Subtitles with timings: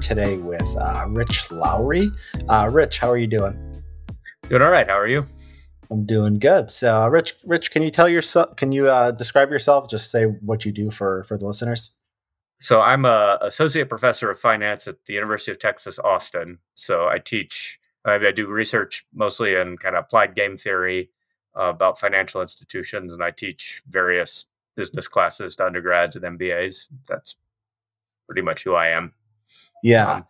[0.00, 2.10] today with uh, Rich Lowery.
[2.48, 3.54] Uh, Rich, how are you doing?
[4.48, 4.86] Doing all right.
[4.86, 5.26] How are you?
[5.90, 6.70] I'm doing good.
[6.70, 8.56] So, uh, Rich, Rich, can you tell yourself?
[8.56, 9.88] Can you uh, describe yourself?
[9.88, 11.96] Just say what you do for for the listeners.
[12.60, 16.58] So, I'm a associate professor of finance at the University of Texas Austin.
[16.74, 17.78] So, I teach.
[18.04, 21.10] I do research mostly in kind of applied game theory
[21.58, 26.88] uh, about financial institutions, and I teach various business classes to undergrads and MBAs.
[27.08, 27.34] That's
[28.28, 29.12] pretty much who I am.
[29.86, 30.12] Yeah.
[30.14, 30.26] Um,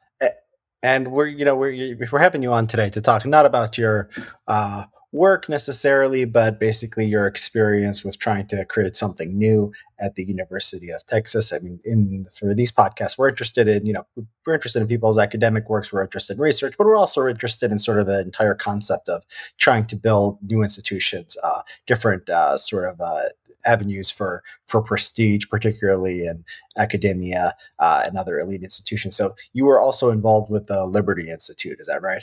[0.82, 4.08] and we're you know we're we're having you on today to talk not about your
[4.46, 10.24] uh, work necessarily, but basically your experience with trying to create something new at the
[10.24, 11.52] University of Texas.
[11.52, 14.06] I mean, in for these podcasts, we're interested in, you know,
[14.46, 17.78] we're interested in people's academic works, we're interested in research, but we're also interested in
[17.78, 19.24] sort of the entire concept of
[19.56, 23.22] trying to build new institutions, uh, different uh, sort of uh,
[23.66, 26.44] avenues for for prestige, particularly in
[26.76, 29.16] academia uh, and other elite institutions.
[29.16, 32.22] So you were also involved with the Liberty Institute, is that right?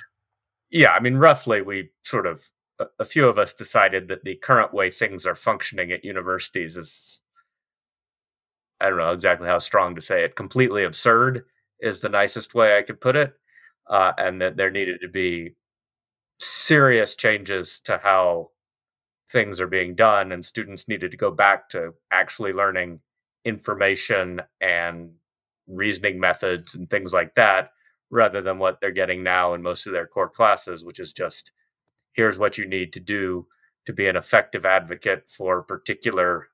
[0.69, 2.41] Yeah, I mean, roughly, we sort of
[2.99, 7.19] a, few of us decided that the current way things are functioning at universities is
[8.81, 10.36] I don't know exactly how strong to say it.
[10.36, 11.45] Completely absurd
[11.80, 13.33] is the nicest way I could put it,
[13.89, 15.55] uh, and that there needed to be
[16.39, 18.49] serious changes to how
[19.34, 23.02] things are being done, and students needed to go back to actually learning
[23.44, 25.12] information and
[25.67, 27.72] reasoning methods and things like that,
[28.09, 31.52] rather than what they're getting now in most of their core classes, which is just
[32.14, 33.45] here's what you need to do
[33.86, 36.48] to be an effective advocate for particular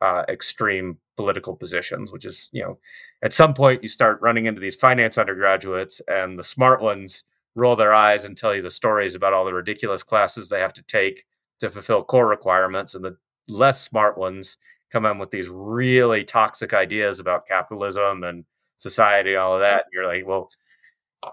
[0.00, 2.78] uh, extreme political positions, which is, you know,
[3.22, 7.76] at some point you start running into these finance undergraduates and the smart ones roll
[7.76, 10.82] their eyes and tell you the stories about all the ridiculous classes they have to
[10.82, 11.24] take
[11.60, 12.94] to fulfill core requirements.
[12.94, 13.16] And the
[13.48, 14.56] less smart ones
[14.90, 18.44] come in with these really toxic ideas about capitalism and
[18.76, 19.84] society and all of that.
[19.92, 20.50] You're like, well,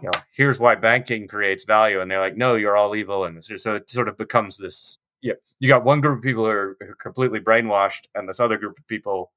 [0.01, 2.01] you know, here's why banking creates value.
[2.01, 3.25] And they're like, no, you're all evil.
[3.25, 6.49] And so it sort of becomes this, yeah, you got one group of people who
[6.49, 9.31] are, who are completely brainwashed and this other group of people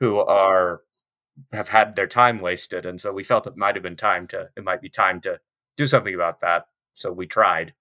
[0.00, 0.80] who are,
[1.52, 2.86] have had their time wasted.
[2.86, 5.38] And so we felt it might have been time to, it might be time to
[5.76, 6.66] do something about that.
[6.94, 7.72] So we tried.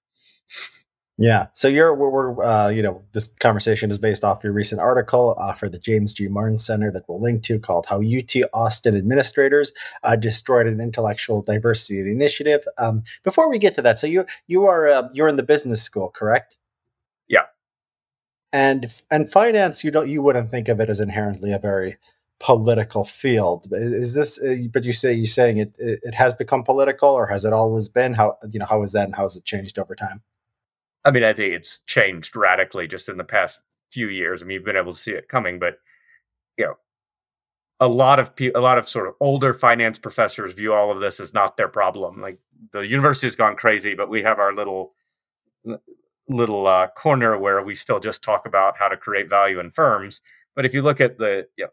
[1.21, 1.47] Yeah.
[1.51, 5.35] So you're we're, we're uh, you know this conversation is based off your recent article
[5.37, 6.29] uh, for the James G.
[6.29, 11.41] Martin Center that we'll link to called "How UT Austin Administrators uh, Destroyed an Intellectual
[11.41, 15.35] Diversity Initiative." Um, before we get to that, so you you are uh, you're in
[15.35, 16.57] the business school, correct?
[17.27, 17.47] Yeah.
[18.53, 21.97] And and finance, you don't you wouldn't think of it as inherently a very
[22.39, 23.67] political field.
[23.73, 24.41] Is this?
[24.41, 27.51] Uh, but you say you're saying it, it it has become political, or has it
[27.51, 28.13] always been?
[28.13, 30.21] How you know how is that, and how has it changed over time?
[31.05, 33.59] I mean, I think it's changed radically just in the past
[33.91, 34.41] few years.
[34.41, 35.79] I mean, you've been able to see it coming, but
[36.57, 36.75] you know,
[37.79, 40.99] a lot of people, a lot of sort of older finance professors view all of
[40.99, 42.21] this as not their problem.
[42.21, 42.37] Like
[42.73, 44.93] the university has gone crazy, but we have our little
[46.27, 50.21] little uh, corner where we still just talk about how to create value in firms.
[50.55, 51.71] But if you look at the, you know,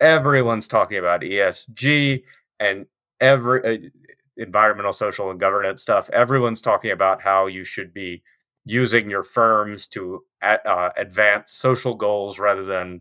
[0.00, 2.22] everyone's talking about ESG
[2.60, 2.86] and
[3.20, 3.88] every uh,
[4.36, 6.08] environmental, social, and governance stuff.
[6.10, 8.22] Everyone's talking about how you should be
[8.68, 13.00] using your firms to uh, advance social goals rather than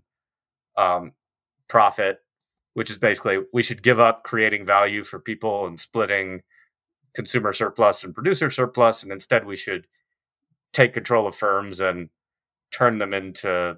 [0.78, 1.12] um,
[1.68, 2.20] profit,
[2.74, 6.42] which is basically we should give up creating value for people and splitting
[7.14, 9.88] consumer surplus and producer surplus, and instead we should
[10.72, 12.10] take control of firms and
[12.72, 13.78] turn them into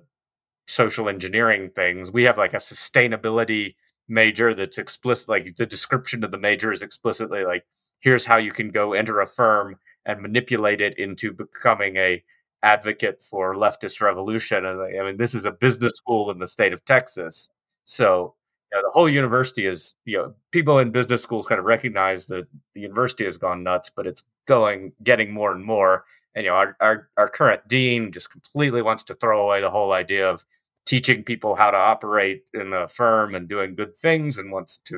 [0.68, 2.12] social engineering things.
[2.12, 3.76] We have like a sustainability
[4.08, 7.66] major that's explicit, like the description of the major is explicitly like,
[8.00, 12.24] here's how you can go enter a firm and manipulate it into becoming a
[12.63, 14.66] advocate for leftist revolution.
[14.66, 17.50] And I mean, this is a business school in the state of Texas,
[17.86, 18.36] so
[18.72, 22.28] you know, the whole university is you know people in business schools kind of recognize
[22.28, 26.06] that the university has gone nuts, but it's going getting more and more.
[26.36, 29.72] And you know, our, our, our current dean just completely wants to throw away the
[29.72, 30.46] whole idea of
[30.86, 34.96] teaching people how to operate in a firm and doing good things, and wants to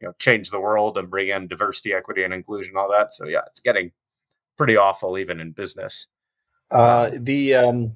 [0.00, 3.14] you know change the world and bring in diversity, equity, and inclusion, all that.
[3.14, 3.92] So yeah, it's getting
[4.56, 6.06] pretty awful even in business.
[6.70, 7.92] Uh, um, the um,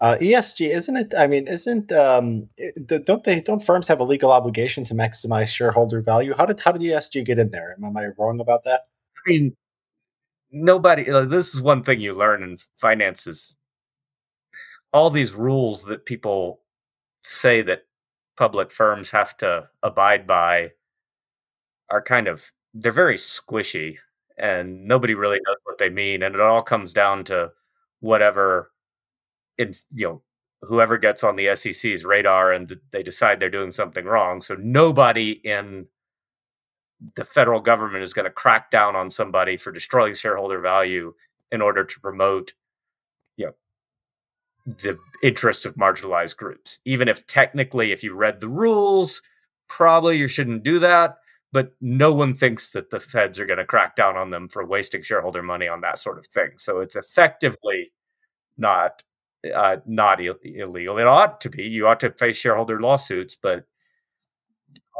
[0.00, 1.14] uh, ESG isn't it?
[1.16, 2.48] I mean, isn't um,
[3.04, 6.34] don't they don't firms have a legal obligation to maximize shareholder value?
[6.36, 7.76] How did how did ESG get in there?
[7.82, 8.82] Am I wrong about that?
[9.16, 9.56] I mean,
[10.50, 11.04] nobody.
[11.04, 13.56] You know, this is one thing you learn in finances.
[14.92, 16.60] All these rules that people
[17.22, 17.82] say that
[18.36, 20.70] public firms have to abide by
[21.90, 23.96] are kind of they're very squishy
[24.40, 27.50] and nobody really knows what they mean and it all comes down to
[28.00, 28.72] whatever
[29.58, 30.22] in you know
[30.62, 35.40] whoever gets on the SEC's radar and they decide they're doing something wrong so nobody
[35.44, 35.86] in
[37.14, 41.14] the federal government is going to crack down on somebody for destroying shareholder value
[41.52, 42.52] in order to promote
[43.36, 43.52] you know
[44.66, 46.78] the interests of marginalized groups.
[46.84, 49.22] Even if technically if you read the rules
[49.68, 51.18] probably you shouldn't do that
[51.52, 54.64] but no one thinks that the feds are going to crack down on them for
[54.64, 56.50] wasting shareholder money on that sort of thing.
[56.56, 57.92] So it's effectively
[58.58, 59.02] not
[59.54, 60.98] uh, not Ill- illegal.
[60.98, 61.62] It ought to be.
[61.62, 63.64] You ought to face shareholder lawsuits but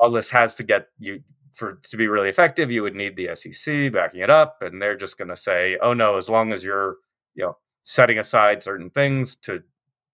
[0.01, 3.35] all this has to get you for to be really effective, you would need the
[3.35, 6.65] SEC backing it up, and they're just going to say, "Oh no, as long as
[6.65, 6.97] you're,
[7.35, 9.63] you know, setting aside certain things to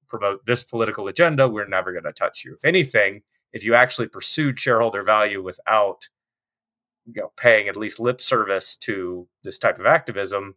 [0.09, 3.23] promote this political agenda, we're never going to touch you." If anything,
[3.53, 6.09] if you actually pursued shareholder value without,
[7.07, 10.57] you know, paying at least lip service to this type of activism,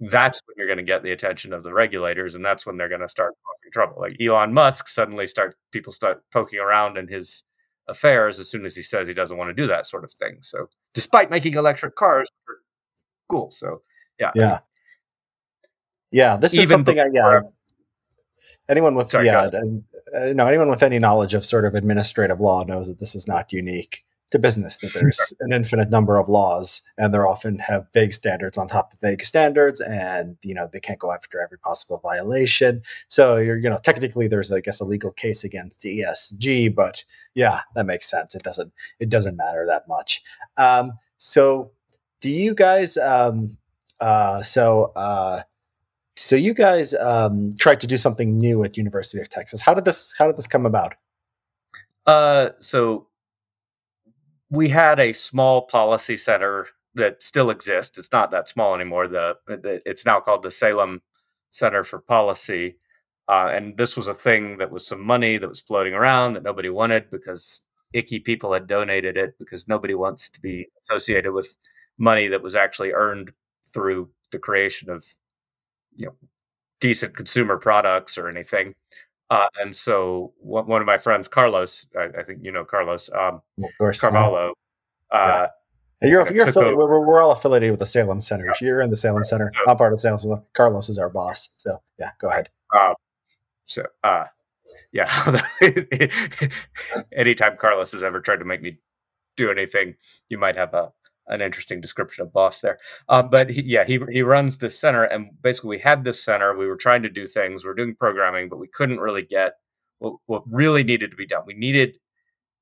[0.00, 2.88] that's when you're going to get the attention of the regulators, and that's when they're
[2.88, 4.00] going to start causing trouble.
[4.00, 7.42] Like Elon Musk suddenly start people start poking around in his
[7.88, 10.38] affairs as soon as he says he doesn't want to do that sort of thing.
[10.42, 12.28] So, despite making electric cars,
[13.28, 13.50] cool.
[13.50, 13.82] So,
[14.20, 14.58] yeah, yeah,
[16.10, 16.36] yeah.
[16.36, 17.40] This is something I yeah.
[18.68, 19.48] Anyone with Sorry, yeah,
[20.14, 23.28] uh, no, anyone with any knowledge of sort of administrative law knows that this is
[23.28, 27.86] not unique to business that there's an infinite number of laws and they're often have
[27.94, 31.58] vague standards on top of vague standards and you know they can't go after every
[31.58, 32.82] possible violation.
[33.08, 37.60] So you're you know technically there's i guess a legal case against esg but yeah
[37.74, 38.34] that makes sense.
[38.34, 40.22] It doesn't it doesn't matter that much.
[40.56, 41.70] Um, so
[42.20, 43.56] do you guys um,
[44.00, 45.40] uh, so uh,
[46.16, 49.60] so you guys um, tried to do something new at university of texas.
[49.60, 50.94] How did this how did this come about?
[52.06, 53.06] Uh, so
[54.50, 57.98] we had a small policy center that still exists.
[57.98, 59.08] It's not that small anymore.
[59.08, 61.02] The, the it's now called the Salem
[61.50, 62.78] Center for Policy,
[63.28, 66.42] uh, and this was a thing that was some money that was floating around that
[66.42, 67.60] nobody wanted because
[67.92, 71.56] icky people had donated it because nobody wants to be associated with
[71.98, 73.32] money that was actually earned
[73.72, 75.04] through the creation of
[75.94, 76.14] you know
[76.80, 78.74] decent consumer products or anything.
[79.30, 83.10] Uh, and so one, one, of my friends, Carlos, I, I, think you know Carlos,
[83.12, 84.54] um, of course, Carvalho.
[85.10, 85.48] Uh,
[86.02, 86.08] yeah.
[86.08, 88.46] you're, you're affiliated, we're, we're, all affiliated with the Salem Center.
[88.46, 88.52] Yeah.
[88.60, 89.50] You're in the Salem Center.
[89.52, 90.18] So, I'm part of Salem.
[90.18, 90.42] Center.
[90.52, 91.48] Carlos is our boss.
[91.56, 92.50] So yeah, go ahead.
[92.72, 92.94] Um,
[93.64, 94.24] so uh,
[94.92, 95.40] yeah,
[97.12, 98.78] anytime Carlos has ever tried to make me
[99.36, 99.96] do anything,
[100.28, 100.92] you might have a
[101.28, 102.78] an interesting description of boss there.
[103.08, 106.56] Um, but he, yeah, he he runs this center, and basically we had this center.
[106.56, 107.64] We were trying to do things.
[107.64, 109.54] We are doing programming, but we couldn't really get
[109.98, 111.42] what what really needed to be done.
[111.46, 111.98] We needed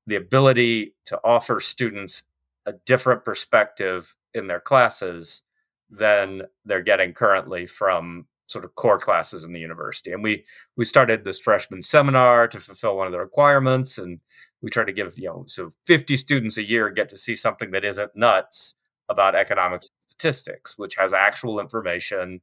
[0.07, 2.23] the ability to offer students
[2.65, 5.41] a different perspective in their classes
[5.89, 10.11] than they're getting currently from sort of core classes in the university.
[10.11, 10.45] And we
[10.75, 14.19] we started this freshman seminar to fulfill one of the requirements and
[14.65, 17.71] we try to give you know so 50 students a year get to see something
[17.71, 18.73] that isn't nuts
[19.07, 22.41] about economics statistics which has actual information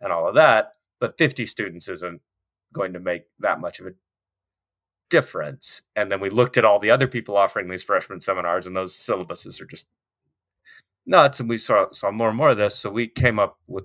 [0.00, 2.20] and all of that but 50 students isn't
[2.72, 3.92] going to make that much of a
[5.10, 5.82] difference.
[5.96, 8.96] And then we looked at all the other people offering these freshman seminars and those
[8.96, 9.86] syllabuses are just
[11.06, 12.76] nuts and we saw saw more and more of this.
[12.76, 13.84] So we came up with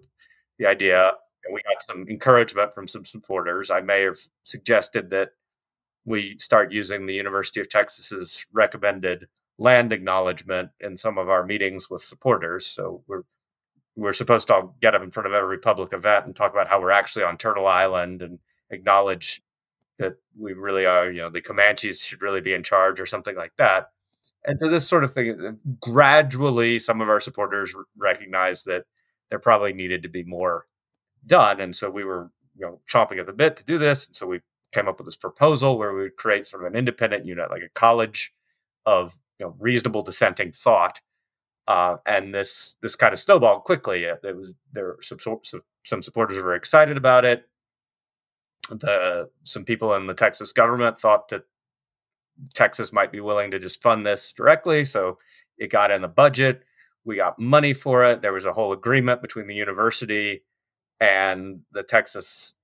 [0.57, 1.11] the idea
[1.45, 3.69] and we got some encouragement from some supporters.
[3.71, 5.29] I may have suggested that
[6.09, 9.27] we start using the University of Texas's recommended
[9.59, 12.65] land acknowledgement in some of our meetings with supporters.
[12.65, 13.21] So we're
[13.95, 16.67] we're supposed to all get up in front of every public event and talk about
[16.67, 18.39] how we're actually on Turtle Island and
[18.71, 19.41] acknowledge
[19.99, 23.35] that we really are, you know, the Comanches should really be in charge or something
[23.35, 23.91] like that.
[24.45, 28.85] And so this sort of thing, uh, gradually, some of our supporters recognized that
[29.29, 30.65] there probably needed to be more
[31.27, 34.07] done, and so we were, you know, chomping at the bit to do this.
[34.07, 34.39] And so we
[34.71, 37.63] came up with this proposal where we would create sort of an independent unit, like
[37.63, 38.33] a college
[38.85, 40.99] of you know, reasonable dissenting thought.
[41.67, 44.07] Uh, and this this kind of snowballed quickly.
[44.23, 45.19] There was there some
[45.85, 47.47] some supporters were excited about it.
[48.69, 51.43] The some people in the Texas government thought that
[52.55, 55.19] Texas might be willing to just fund this directly, so
[55.59, 56.63] it got in the budget.
[57.05, 58.21] We got money for it.
[58.21, 60.43] There was a whole agreement between the university
[60.99, 62.55] and the Texas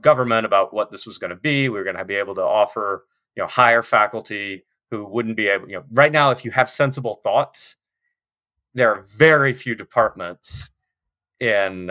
[0.00, 1.68] government about what this was going to be.
[1.68, 5.48] We were going to be able to offer, you know, hire faculty who wouldn't be
[5.48, 7.76] able, you know, right now, if you have sensible thoughts,
[8.74, 10.70] there are very few departments
[11.40, 11.90] in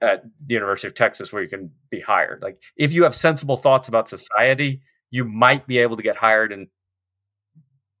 [0.00, 2.42] at the University of Texas where you can be hired.
[2.42, 4.80] Like if you have sensible thoughts about society,
[5.10, 6.68] you might be able to get hired in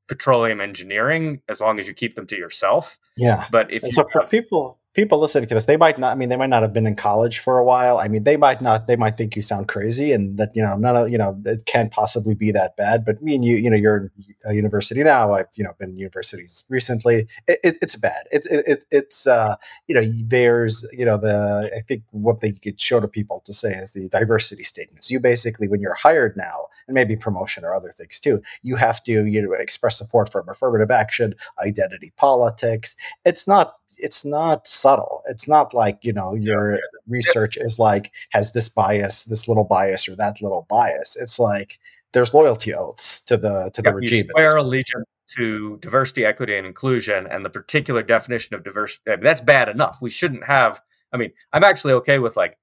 [0.08, 2.98] petroleum engineering as long as you keep them to yourself.
[3.16, 3.46] Yeah.
[3.50, 6.12] But if so for people people listening to this, they might not.
[6.12, 7.98] I mean, they might not have been in college for a while.
[7.98, 8.86] I mean, they might not.
[8.86, 11.66] They might think you sound crazy, and that you know, none of you know, it
[11.66, 13.04] can't possibly be that bad.
[13.04, 14.10] But me and you, you know, you're in
[14.44, 15.32] a university now.
[15.32, 17.28] I've you know been in universities recently.
[17.46, 18.26] It, it, it's bad.
[18.32, 22.80] It's it, it's uh, you know, there's you know the I think what they could
[22.80, 25.10] show to people to say is the diversity statements.
[25.10, 29.02] You basically, when you're hired now, and maybe promotion or other things too, you have
[29.04, 32.96] to you know express support for affirmative action, identity politics.
[33.24, 35.22] It's not it's not subtle.
[35.26, 36.80] It's not like, you know, your yeah.
[37.06, 41.16] research is like has this bias, this little bias or that little bias.
[41.16, 41.78] It's like
[42.12, 44.26] there's loyalty oaths to the to the regime.
[44.26, 49.10] You swear allegiance to diversity, equity, and inclusion, and the particular definition of diversity.
[49.10, 49.98] I mean, that's bad enough.
[50.00, 50.80] We shouldn't have.
[51.12, 52.58] I mean, I'm actually okay with like,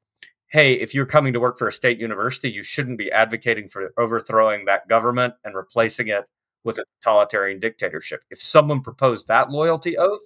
[0.47, 3.91] hey, if you're coming to work for a state university, you shouldn't be advocating for
[3.97, 6.25] overthrowing that government and replacing it
[6.63, 8.23] with a totalitarian dictatorship.
[8.29, 10.21] If someone proposed that loyalty oath,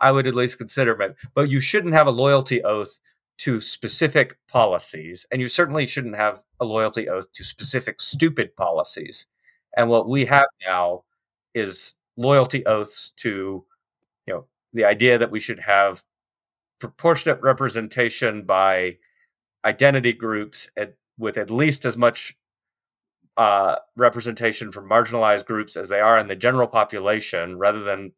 [0.00, 1.16] I would at least consider it.
[1.34, 3.00] But you shouldn't have a loyalty oath
[3.38, 9.26] to specific policies, and you certainly shouldn't have a loyalty oath to specific stupid policies.
[9.76, 11.04] And what we have now
[11.54, 13.64] is loyalty oaths to,
[14.26, 16.02] you know, the idea that we should have
[16.80, 18.96] proportionate representation by
[19.64, 22.36] identity groups at, with at least as much
[23.36, 28.12] uh, representation from marginalized groups as they are in the general population, rather than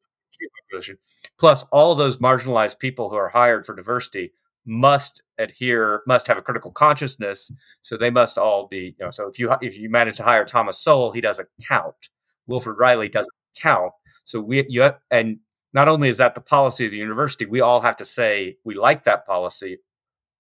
[1.39, 4.33] Plus, all those marginalized people who are hired for diversity
[4.67, 7.51] must adhere, must have a critical consciousness.
[7.83, 9.11] So they must all be, you know.
[9.11, 12.11] So if you if you manage to hire Thomas Sowell, he doesn't count.
[12.47, 13.93] Wilfred Reilly doesn't count.
[14.25, 15.39] So we you have, and
[15.73, 18.75] not only is that the policy of the university, we all have to say we
[18.75, 19.79] like that policy,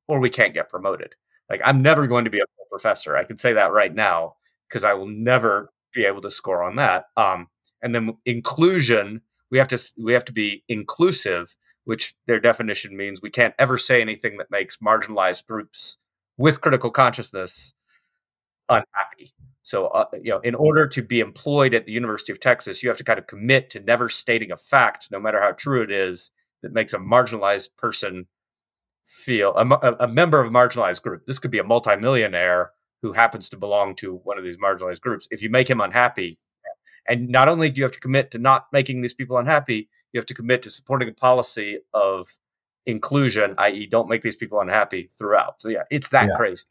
[0.08, 1.14] or we can't get promoted.
[1.48, 3.16] Like I'm never going to be a professor.
[3.16, 4.36] I can say that right now
[4.68, 7.06] because I will never be able to score on that.
[7.16, 7.48] Um,
[7.82, 13.22] and then inclusion we have to we have to be inclusive which their definition means
[13.22, 15.96] we can't ever say anything that makes marginalized groups
[16.36, 17.74] with critical consciousness
[18.68, 19.32] unhappy.
[19.62, 22.88] So uh, you know in order to be employed at the university of texas you
[22.88, 25.90] have to kind of commit to never stating a fact no matter how true it
[25.90, 26.30] is
[26.62, 28.26] that makes a marginalized person
[29.10, 31.26] feel a, a member of a marginalized group.
[31.26, 32.70] This could be a multimillionaire
[33.02, 35.26] who happens to belong to one of these marginalized groups.
[35.30, 36.38] If you make him unhappy
[37.08, 40.18] and not only do you have to commit to not making these people unhappy, you
[40.18, 42.36] have to commit to supporting a policy of
[42.86, 45.60] inclusion, i.e., don't make these people unhappy throughout.
[45.60, 46.36] So yeah, it's that yeah.
[46.36, 46.64] crazy.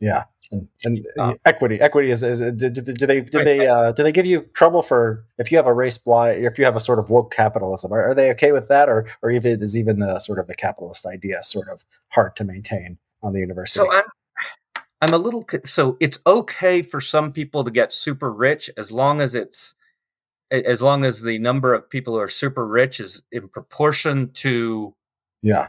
[0.00, 3.92] Yeah, and, and uh, equity, equity is, is do, do, do they do they uh,
[3.92, 6.74] do they give you trouble for if you have a race blind, if you have
[6.74, 7.92] a sort of woke capitalism?
[7.92, 10.56] Are, are they okay with that, or or even is even the sort of the
[10.56, 13.78] capitalist idea sort of hard to maintain on the university?
[13.78, 14.02] So I'm
[15.02, 19.20] I'm a little so it's okay for some people to get super rich as long
[19.20, 19.74] as it's
[20.52, 24.94] as long as the number of people who are super rich is in proportion to
[25.42, 25.68] yeah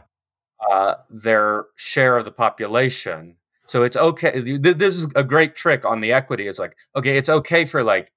[0.70, 3.34] uh, their share of the population.
[3.66, 4.38] So it's okay.
[4.58, 6.46] This is a great trick on the equity.
[6.46, 8.12] It's like okay, it's okay for like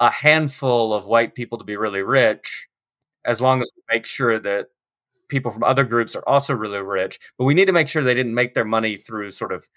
[0.00, 2.68] a handful of white people to be really rich,
[3.26, 4.68] as long as we make sure that
[5.28, 7.20] people from other groups are also really rich.
[7.36, 9.68] But we need to make sure they didn't make their money through sort of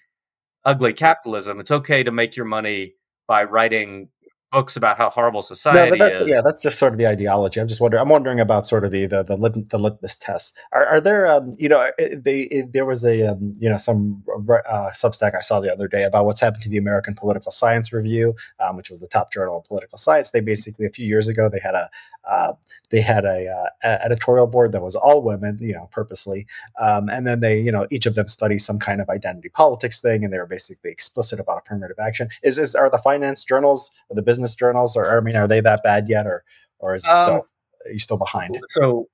[0.65, 1.59] ugly capitalism.
[1.59, 2.93] It's okay to make your money
[3.27, 4.09] by writing
[4.51, 6.27] books about how horrible society no, that, is.
[6.27, 7.60] Yeah, that's just sort of the ideology.
[7.60, 8.01] I'm just wondering.
[8.01, 10.54] I'm wondering about sort of the the the, lit, the litmus tests.
[10.72, 14.89] Are, are there, um, you know, they there was a um, you know some uh,
[14.94, 18.36] Substack I saw the other day about what's happened to the American Political Science Review,
[18.60, 20.32] um, which was the top journal of political science.
[20.32, 21.89] They basically a few years ago they had a
[22.27, 22.54] uh,
[22.89, 26.46] they had a, uh, editorial board that was all women, you know, purposely,
[26.80, 30.01] um, and then they, you know, each of them study some kind of identity politics
[30.01, 32.27] thing, and they were basically explicit about affirmative action.
[32.44, 35.62] Is is are the finance journals or the business journals, or I mean, are they
[35.62, 36.44] that bad yet, or
[36.79, 37.48] or is it um, still
[37.86, 38.60] are you still behind?
[38.72, 39.08] So,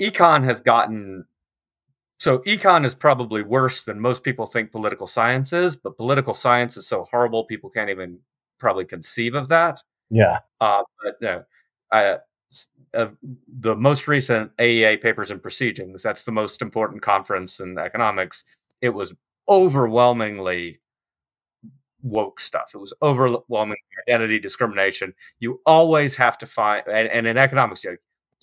[0.00, 1.24] econ has gotten.
[2.20, 6.76] So econ is probably worse than most people think political science is, but political science
[6.76, 8.18] is so horrible people can't even
[8.58, 9.80] probably conceive of that.
[10.10, 10.38] Yeah.
[10.60, 11.44] Uh, but no,
[11.92, 12.16] I,
[12.94, 13.08] uh,
[13.60, 18.44] the most recent AEA papers and proceedings, that's the most important conference in economics.
[18.80, 19.14] It was
[19.48, 20.80] overwhelmingly
[22.02, 22.72] woke stuff.
[22.74, 25.14] It was overwhelming identity discrimination.
[25.40, 27.84] You always have to find, and, and in economics,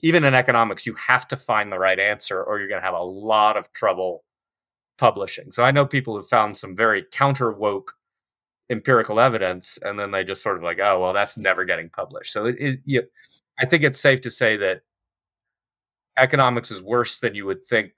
[0.01, 2.95] even in economics, you have to find the right answer, or you're going to have
[2.95, 4.23] a lot of trouble
[4.97, 5.51] publishing.
[5.51, 7.93] So I know people who found some very counter woke
[8.69, 12.33] empirical evidence, and then they just sort of like, oh, well, that's never getting published.
[12.33, 13.03] So it, it you,
[13.59, 14.81] I think it's safe to say that
[16.17, 17.91] economics is worse than you would think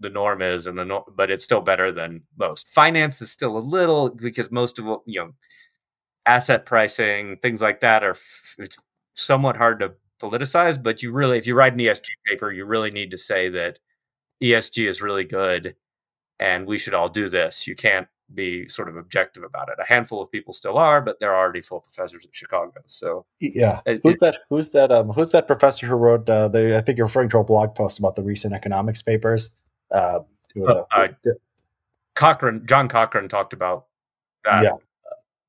[0.00, 2.68] the norm is, and the but it's still better than most.
[2.68, 5.34] Finance is still a little because most of you know
[6.26, 8.16] asset pricing things like that are
[8.58, 8.78] it's
[9.14, 10.82] somewhat hard to politicize.
[10.82, 13.78] But you really, if you write an ESG paper, you really need to say that
[14.42, 15.76] ESG is really good
[16.40, 17.66] and we should all do this.
[17.66, 19.74] You can't be sort of objective about it.
[19.80, 22.72] A handful of people still are, but they're already full professors at Chicago.
[22.86, 24.36] So yeah, it, who's it, that?
[24.48, 24.90] Who's that?
[24.90, 26.76] Um, who's that professor who wrote uh, the?
[26.76, 29.50] I think you're referring to a blog post about the recent economics papers.
[29.90, 30.20] Uh,
[30.66, 31.08] uh, a,
[32.14, 33.86] Cochrane, John Cochrane talked about
[34.44, 34.72] that yeah.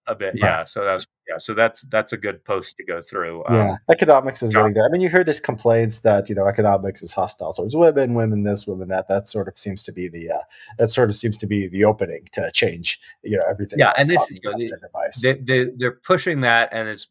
[0.07, 0.27] A bit.
[0.27, 0.43] Right.
[0.43, 3.43] Yeah, so that's yeah, so that's that's a good post to go through.
[3.45, 4.85] Um, yeah, economics is getting there.
[4.85, 8.43] I mean, you hear this complaints that you know economics is hostile towards women, women
[8.43, 9.07] this, women that.
[9.07, 10.41] That sort of seems to be the uh,
[10.77, 12.99] that sort of seems to be the opening to change.
[13.23, 13.79] You know everything.
[13.79, 14.77] Yeah, and it's you know,
[15.21, 17.07] they, they, they're pushing that, and it's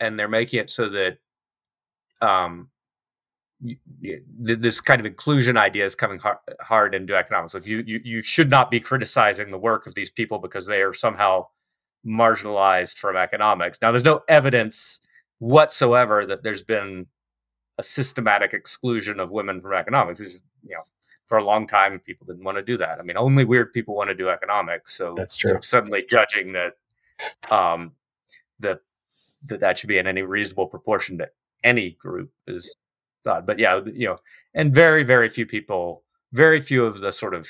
[0.00, 1.18] and they're making it so that
[2.20, 2.68] um
[4.00, 7.54] this kind of inclusion idea is coming hard, hard into economics.
[7.54, 10.80] Like you, you, you should not be criticizing the work of these people because they
[10.80, 11.46] are somehow
[12.06, 13.78] marginalized from economics.
[13.82, 15.00] Now, there's no evidence
[15.38, 17.06] whatsoever that there's been
[17.78, 20.20] a systematic exclusion of women from economics.
[20.20, 20.82] Is, you know,
[21.26, 22.98] for a long time, people didn't want to do that.
[22.98, 24.96] I mean, only weird people want to do economics.
[24.96, 25.58] So that's true.
[25.62, 26.72] Suddenly judging that,
[27.50, 27.92] um,
[28.60, 28.80] that
[29.46, 31.28] that that should be in any reasonable proportion to
[31.62, 32.74] any group is
[33.24, 33.46] thought.
[33.46, 34.18] But yeah, you know,
[34.54, 36.02] and very very few people,
[36.32, 37.48] very few of the sort of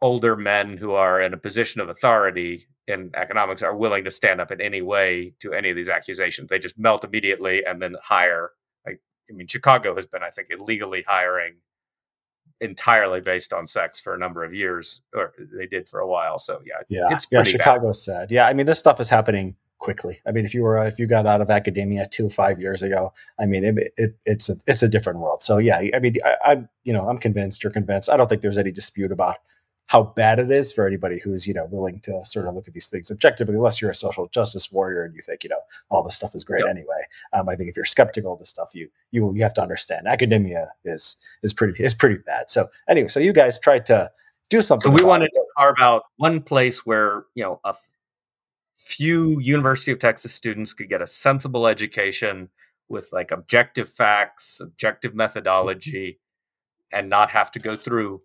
[0.00, 4.40] older men who are in a position of authority in economics are willing to stand
[4.40, 6.48] up in any way to any of these accusations.
[6.48, 8.50] They just melt immediately and then hire.
[8.86, 11.54] Like, I mean, Chicago has been, I think, illegally hiring
[12.62, 16.38] entirely based on sex for a number of years, or they did for a while.
[16.38, 17.42] So yeah, yeah, yeah.
[17.42, 18.14] Chicago's bad.
[18.14, 18.30] sad.
[18.30, 20.20] Yeah, I mean, this stuff is happening quickly.
[20.26, 23.12] I mean, if you were if you got out of academia two five years ago,
[23.38, 25.42] I mean, it, it, it's a it's a different world.
[25.42, 27.62] So yeah, I mean, I, I'm you know I'm convinced.
[27.62, 28.08] You're convinced.
[28.08, 29.36] I don't think there's any dispute about
[29.92, 32.72] how bad it is for anybody who's you know willing to sort of look at
[32.72, 36.02] these things objectively unless you're a social justice warrior and you think you know all
[36.02, 36.70] this stuff is great yep.
[36.70, 37.02] anyway
[37.34, 40.06] um, i think if you're skeptical of this stuff you you you have to understand
[40.06, 44.10] academia is is pretty is pretty bad so anyway so you guys tried to
[44.48, 45.34] do something so we wanted it.
[45.34, 47.74] to carve out one place where you know a
[48.78, 52.48] few university of texas students could get a sensible education
[52.88, 56.18] with like objective facts objective methodology
[56.92, 58.22] and not have to go through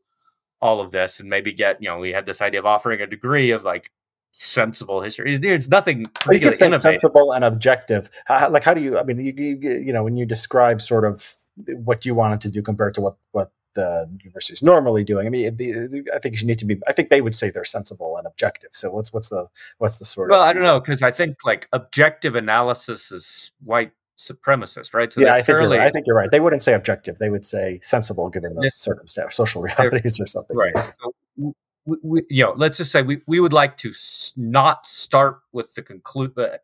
[0.61, 3.07] all of this and maybe get you know we had this idea of offering a
[3.07, 3.91] degree of like
[4.31, 5.35] sensible history.
[5.35, 6.05] It's nothing.
[6.31, 8.09] You keep saying sensible and objective.
[8.27, 8.97] How, like, how do you?
[8.99, 11.35] I mean, you, you, you know, when you describe sort of
[11.83, 15.27] what you wanted to do compared to what what the university is normally doing.
[15.27, 16.81] I mean, the, I think you need to be.
[16.87, 18.71] I think they would say they're sensible and objective.
[18.73, 20.43] So what's what's the what's the sort well, of?
[20.43, 25.11] Well, I don't know because I think like objective analysis is white supremacist, right?
[25.11, 25.87] So yeah, I think, fairly, right.
[25.87, 26.29] I think you're right.
[26.31, 30.57] They wouldn't say objective; they would say sensible, given the circumstance, social realities, or something.
[30.57, 30.73] Right.
[30.75, 31.53] So
[31.85, 33.93] we, we, you know, let's just say we we would like to
[34.35, 36.37] not start with the conclude.
[36.37, 36.57] Uh,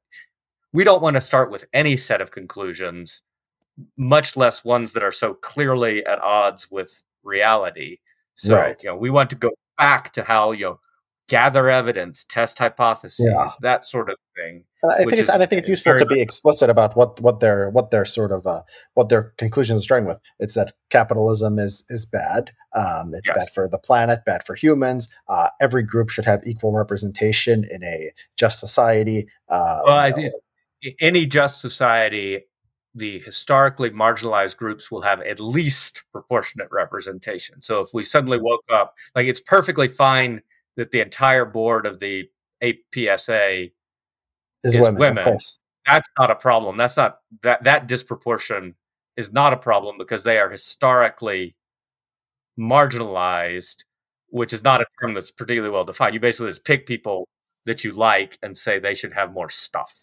[0.74, 3.22] we don't want to start with any set of conclusions,
[3.98, 8.00] much less ones that are so clearly at odds with reality.
[8.36, 8.76] So, right.
[8.84, 10.80] you know, we want to go back to how you know
[11.30, 13.48] gather evidence, test hypotheses, yeah.
[13.62, 14.64] that sort of thing.
[14.82, 17.40] And I think it's, and I think it's useful to be explicit about what what
[17.40, 18.62] their what their sort of uh,
[18.96, 20.20] what their conclusions are starting with.
[20.40, 22.52] It's that capitalism is is bad.
[22.76, 23.38] Um, it's yes.
[23.38, 25.08] bad for the planet, bad for humans.
[25.28, 29.28] Uh, every group should have equal representation in a just society.
[29.48, 30.34] Uh, well, I think
[31.00, 32.42] any just society,
[32.94, 37.62] the historically marginalized groups will have at least proportionate representation.
[37.62, 40.42] So if we suddenly woke up, like it's perfectly fine
[40.78, 42.30] that the entire board of the
[42.64, 43.72] APSA
[44.64, 45.00] is, is women.
[45.00, 45.38] women.
[45.86, 46.78] That's not a problem.
[46.78, 48.76] That's not that that disproportion
[49.18, 51.56] is not a problem because they are historically
[52.60, 53.84] marginalized,
[54.30, 56.14] which is not a term that's particularly well defined.
[56.14, 57.28] You basically just pick people
[57.66, 60.03] that you like and say they should have more stuff.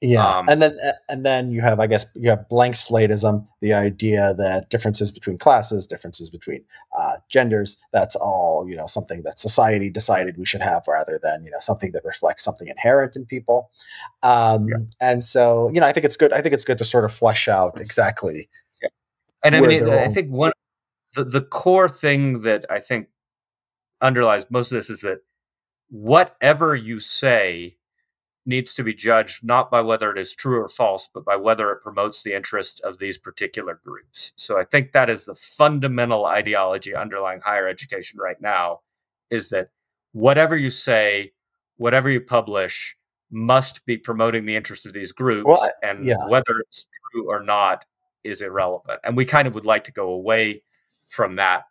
[0.00, 3.72] Yeah, um, and then and then you have, I guess, you have blank slateism, the
[3.72, 6.64] idea that differences between classes, differences between
[6.96, 11.44] uh, genders, that's all you know something that society decided we should have, rather than
[11.44, 13.70] you know something that reflects something inherent in people.
[14.22, 14.76] Um, yeah.
[15.00, 16.32] And so, you know, I think it's good.
[16.32, 18.48] I think it's good to sort of flesh out exactly.
[18.80, 18.90] Yeah.
[19.42, 20.52] And I mean, I think one
[21.14, 23.08] the, the core thing that I think
[24.00, 25.22] underlies most of this is that
[25.90, 27.77] whatever you say
[28.48, 31.70] needs to be judged not by whether it is true or false, but by whether
[31.70, 34.32] it promotes the interest of these particular groups.
[34.36, 38.80] So I think that is the fundamental ideology underlying higher education right now
[39.30, 39.68] is that
[40.12, 41.32] whatever you say,
[41.76, 42.96] whatever you publish
[43.30, 46.16] must be promoting the interest of these groups well, and yeah.
[46.28, 47.84] whether it's true or not
[48.24, 48.98] is irrelevant.
[49.04, 50.62] And we kind of would like to go away
[51.08, 51.64] from that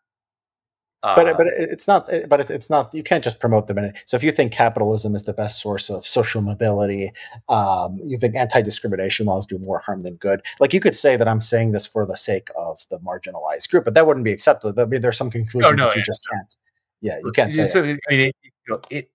[1.04, 2.10] uh, but it's not.
[2.28, 2.94] But it's not.
[2.94, 3.78] You can't just promote them.
[3.78, 4.04] In it.
[4.06, 7.12] So if you think capitalism is the best source of social mobility,
[7.50, 10.42] um, you think anti-discrimination laws do more harm than good.
[10.60, 13.86] Like you could say that I'm saying this for the sake of the marginalized group,
[13.86, 14.80] but that wouldn't be acceptable.
[14.82, 16.56] I mean, there's some conclusions oh, no, that you yeah, just can't.
[17.02, 17.66] Yeah, you can't say.
[17.66, 18.00] So it.
[18.10, 19.10] I mean, it, it,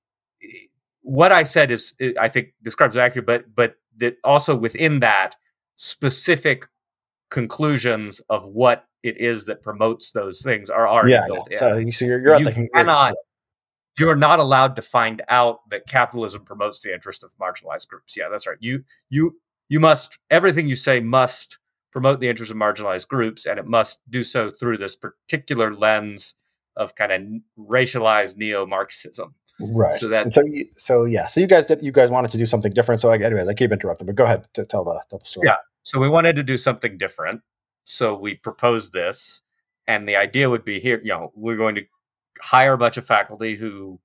[1.03, 5.35] what I said is, I think, describes it accurate, but but that also within that
[5.75, 6.69] specific
[7.29, 11.77] conclusions of what it is that promotes those things are already yeah, built yeah.
[11.77, 11.91] in.
[11.93, 13.15] So, so you're, you're you the, cannot,
[13.99, 18.17] you're not allowed to find out that capitalism promotes the interest of marginalized groups.
[18.17, 18.57] Yeah, that's right.
[18.61, 19.37] You you
[19.69, 21.59] you must everything you say must
[21.91, 26.35] promote the interest of marginalized groups, and it must do so through this particular lens
[26.77, 27.23] of kind of
[27.59, 29.35] racialized neo-Marxism.
[29.61, 30.01] Right.
[30.01, 31.27] So that so you, so yeah.
[31.27, 33.01] So you guys did you guys wanted to do something different.
[33.01, 35.49] So I, anyways, I keep interrupting, but go ahead to tell the tell the story.
[35.49, 35.57] Yeah.
[35.83, 37.43] So we wanted to do something different.
[37.85, 39.43] So we proposed this,
[39.87, 41.01] and the idea would be here.
[41.03, 41.85] You know, we're going to
[42.41, 43.99] hire a bunch of faculty who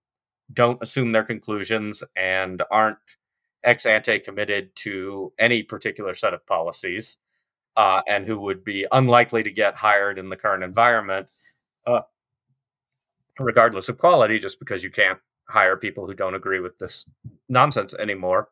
[0.53, 2.97] don't assume their conclusions and aren't
[3.63, 7.17] ex ante committed to any particular set of policies,
[7.75, 11.27] uh, and who would be unlikely to get hired in the current environment,
[11.85, 12.01] uh,
[13.39, 17.05] regardless of quality, just because you can't hire people who don't agree with this
[17.49, 18.49] nonsense anymore.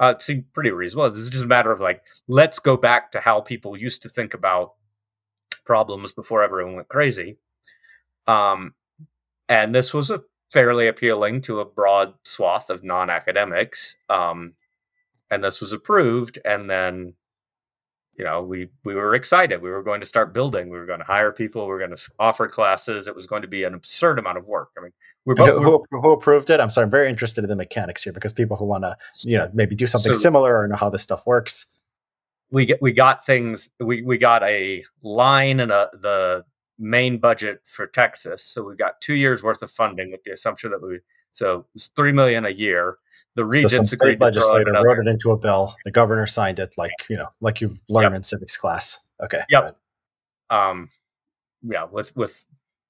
[0.00, 1.06] Uh, it seemed pretty reasonable.
[1.06, 4.34] Is just a matter of like, let's go back to how people used to think
[4.34, 4.74] about
[5.64, 7.38] problems before everyone went crazy.
[8.26, 8.74] Um,
[9.48, 13.96] and this was a fairly appealing to a broad swath of non-academics.
[14.08, 14.54] Um,
[15.30, 17.14] and this was approved, and then
[18.18, 19.60] you know we we were excited.
[19.60, 20.70] We were going to start building.
[20.70, 21.62] We were going to hire people.
[21.62, 23.06] We were going to offer classes.
[23.06, 24.70] It was going to be an absurd amount of work.
[24.78, 24.92] I mean
[25.24, 26.60] we're both, who, who, who, approved it?
[26.60, 29.36] I'm sorry i'm very interested in the mechanics here because people who want to you
[29.38, 31.66] know maybe do something so, similar or know how this stuff works.
[32.50, 36.44] We get we got things we we got a line and a the
[36.78, 38.42] main budget for texas.
[38.42, 41.00] So we got two years worth of funding with the assumption that we
[41.32, 42.98] so it's three million a year
[43.36, 45.74] the regents so some state legislator wrote it into a bill.
[45.84, 48.14] The governor signed it, like you know, like you learn yep.
[48.14, 48.98] in civics class.
[49.22, 49.42] Okay.
[49.50, 49.76] Yep.
[50.50, 50.90] Um,
[51.62, 52.44] yeah, with with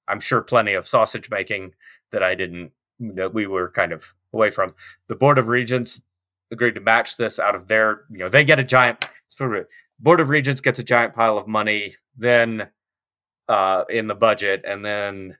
[0.07, 1.73] I'm sure plenty of sausage making
[2.11, 4.73] that I didn't that we were kind of away from.
[5.07, 6.01] The board of regents
[6.51, 9.05] agreed to match this out of their you know they get a giant
[9.99, 12.69] board of regents gets a giant pile of money then
[13.49, 15.37] uh, in the budget and then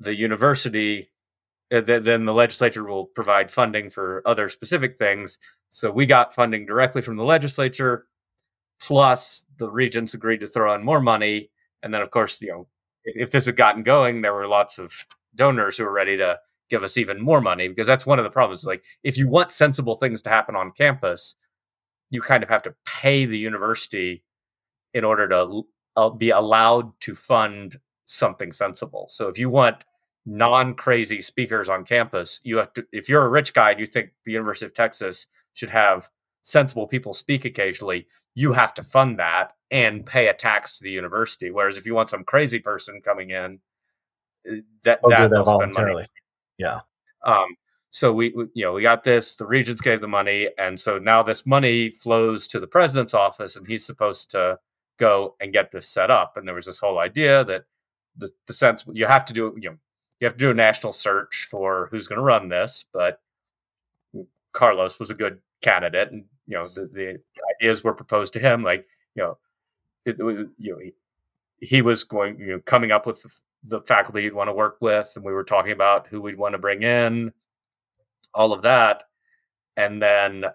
[0.00, 1.10] the university
[1.80, 5.38] then the legislature will provide funding for other specific things.
[5.70, 8.06] So we got funding directly from the legislature,
[8.80, 11.50] plus the regents agreed to throw in more money.
[11.82, 12.66] And then, of course, you know,
[13.04, 14.92] if, if this had gotten going, there were lots of
[15.34, 16.38] donors who were ready to
[16.70, 18.64] give us even more money because that's one of the problems.
[18.64, 21.34] Like, if you want sensible things to happen on campus,
[22.10, 24.22] you kind of have to pay the university
[24.92, 25.62] in order to
[25.96, 29.08] uh, be allowed to fund something sensible.
[29.10, 29.84] So if you want
[30.26, 34.10] non-crazy speakers on campus you have to if you're a rich guy and you think
[34.24, 36.08] the university of texas should have
[36.42, 40.90] sensible people speak occasionally you have to fund that and pay a tax to the
[40.90, 41.50] university.
[41.50, 43.60] Whereas if you want some crazy person coming in
[44.46, 46.06] eh, that, they'll that, that voluntarily.
[46.58, 46.80] Yeah.
[47.24, 47.56] Um
[47.90, 50.98] so we, we, you know we got this the regents gave the money and so
[50.98, 54.58] now this money flows to the president's office and he's supposed to
[54.98, 56.36] go and get this set up.
[56.36, 57.64] And there was this whole idea that
[58.16, 59.76] the, the sense you have to do you know
[60.24, 63.20] you have to do a national search for who's going to run this, but
[64.52, 67.20] Carlos was a good candidate, and you know the, the
[67.54, 68.62] ideas were proposed to him.
[68.62, 69.38] Like you know,
[70.06, 70.94] it, you know, he,
[71.60, 73.30] he, was going, you know, coming up with the,
[73.64, 76.54] the faculty he'd want to work with, and we were talking about who we'd want
[76.54, 77.30] to bring in,
[78.32, 79.02] all of that,
[79.76, 80.46] and then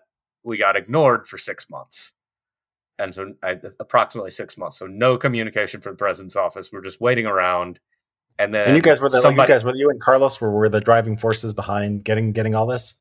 [0.41, 2.11] we got ignored for six months.
[2.97, 4.79] And so, I, approximately six months.
[4.79, 6.71] So, no communication from the president's office.
[6.71, 7.79] We're just waiting around
[8.39, 10.49] and then and you guys were the somebody, you guys were you and Carlos were,
[10.49, 12.95] were the driving forces behind getting getting all this.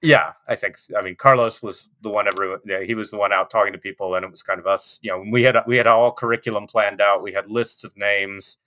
[0.00, 0.76] Yeah, I think.
[0.96, 2.28] I mean, Carlos was the one.
[2.28, 4.66] Everyone, yeah, he was the one out talking to people, and it was kind of
[4.66, 5.00] us.
[5.02, 7.22] You know, we had we had all curriculum planned out.
[7.22, 8.58] We had lists of names,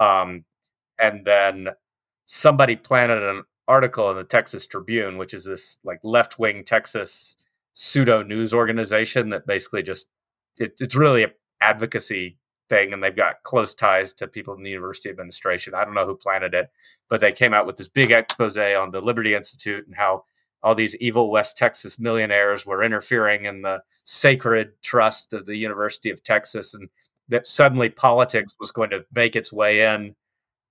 [0.00, 0.44] um,
[0.98, 1.68] and then
[2.24, 7.36] somebody planted an article in the Texas Tribune, which is this like left wing Texas
[7.74, 10.08] pseudo news organization that basically just
[10.56, 12.38] it, it's really a advocacy
[12.72, 15.74] thing and they've got close ties to people in the university administration.
[15.74, 16.70] I don't know who planted it,
[17.10, 20.24] but they came out with this big expose on the Liberty Institute and how
[20.62, 26.08] all these evil West Texas millionaires were interfering in the sacred trust of the University
[26.08, 26.88] of Texas and
[27.28, 30.14] that suddenly politics was going to make its way in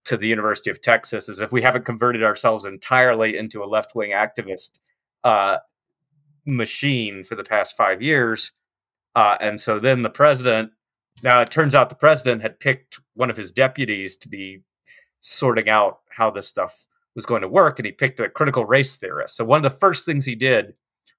[0.06, 4.12] to the University of Texas as if we haven't converted ourselves entirely into a left-wing
[4.12, 4.80] activist
[5.24, 5.58] uh,
[6.48, 8.52] machine for the past five years.
[9.16, 10.72] Uh, and so then the president
[11.24, 14.62] now, it turns out the president had picked one of his deputies to be
[15.22, 18.96] sorting out how this stuff was going to work, and he picked a critical race
[18.96, 19.36] theorist.
[19.36, 20.74] So one of the first things he did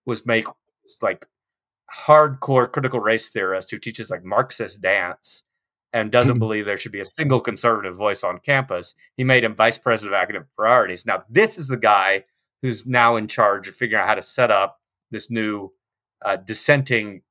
[0.04, 0.46] was make
[1.00, 1.26] like
[1.92, 5.44] hardcore critical race theorist who teaches like Marxist dance
[5.92, 8.94] and doesn't believe there should be a single conservative voice on campus.
[9.16, 11.06] He made him vice president of academic priorities.
[11.06, 12.24] Now, this is the guy
[12.62, 15.70] who's now in charge of figuring out how to set up this new
[16.24, 17.22] uh, dissenting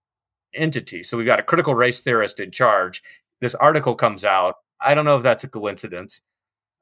[0.53, 1.03] entity.
[1.03, 3.03] So we've got a critical race theorist in charge.
[3.39, 4.55] This article comes out.
[4.79, 6.21] I don't know if that's a coincidence.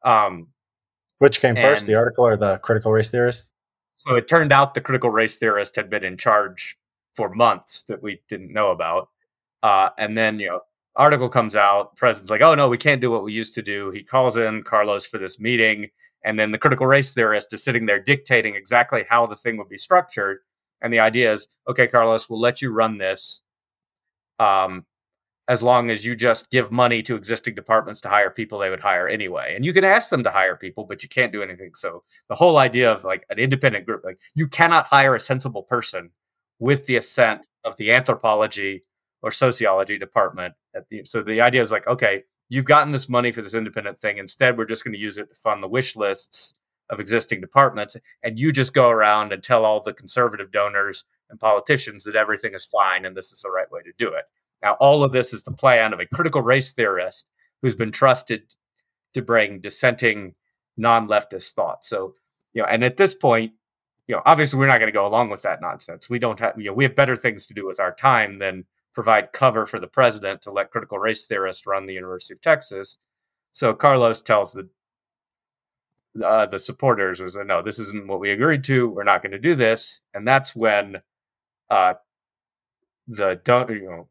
[0.03, 0.47] Um,
[1.19, 3.51] Which came first, the article or the critical race theorist?
[3.99, 6.77] So it turned out the critical race theorist had been in charge
[7.15, 9.09] for months that we didn't know about.
[9.61, 10.61] Uh, and then, you know,
[10.95, 13.91] article comes out, president's like, oh no, we can't do what we used to do.
[13.91, 15.89] He calls in Carlos for this meeting.
[16.23, 19.69] And then the critical race theorist is sitting there dictating exactly how the thing would
[19.69, 20.39] be structured.
[20.81, 23.41] And the idea is, okay, Carlos, we'll let you run this.
[24.39, 24.85] Um,
[25.49, 28.79] as long as you just give money to existing departments to hire people they would
[28.79, 29.55] hire anyway.
[29.55, 31.73] And you can ask them to hire people, but you can't do anything.
[31.73, 35.63] So the whole idea of like an independent group, like you cannot hire a sensible
[35.63, 36.11] person
[36.59, 38.83] with the assent of the anthropology
[39.23, 40.53] or sociology department.
[40.91, 44.19] The, so the idea is like, okay, you've gotten this money for this independent thing.
[44.19, 46.53] Instead, we're just going to use it to fund the wish lists
[46.91, 47.97] of existing departments.
[48.21, 52.53] And you just go around and tell all the conservative donors and politicians that everything
[52.53, 54.25] is fine and this is the right way to do it.
[54.61, 57.25] Now, all of this is the plan of a critical race theorist
[57.61, 58.53] who's been trusted
[59.13, 60.35] to bring dissenting
[60.77, 61.85] non-leftist thought.
[61.85, 62.15] So,
[62.53, 63.53] you know, and at this point,
[64.07, 66.09] you know, obviously we're not going to go along with that nonsense.
[66.09, 68.65] We don't have, you know, we have better things to do with our time than
[68.93, 72.97] provide cover for the president to let critical race theorists run the University of Texas.
[73.53, 74.67] So Carlos tells the
[76.23, 78.89] uh, the supporters is no, this isn't what we agreed to.
[78.89, 81.01] We're not going to do this, and that's when
[81.69, 81.93] uh,
[83.07, 84.07] the don't you know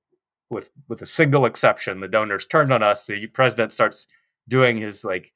[0.50, 3.04] with with a single exception, the donors turned on us.
[3.04, 4.06] The president starts
[4.48, 5.32] doing his like,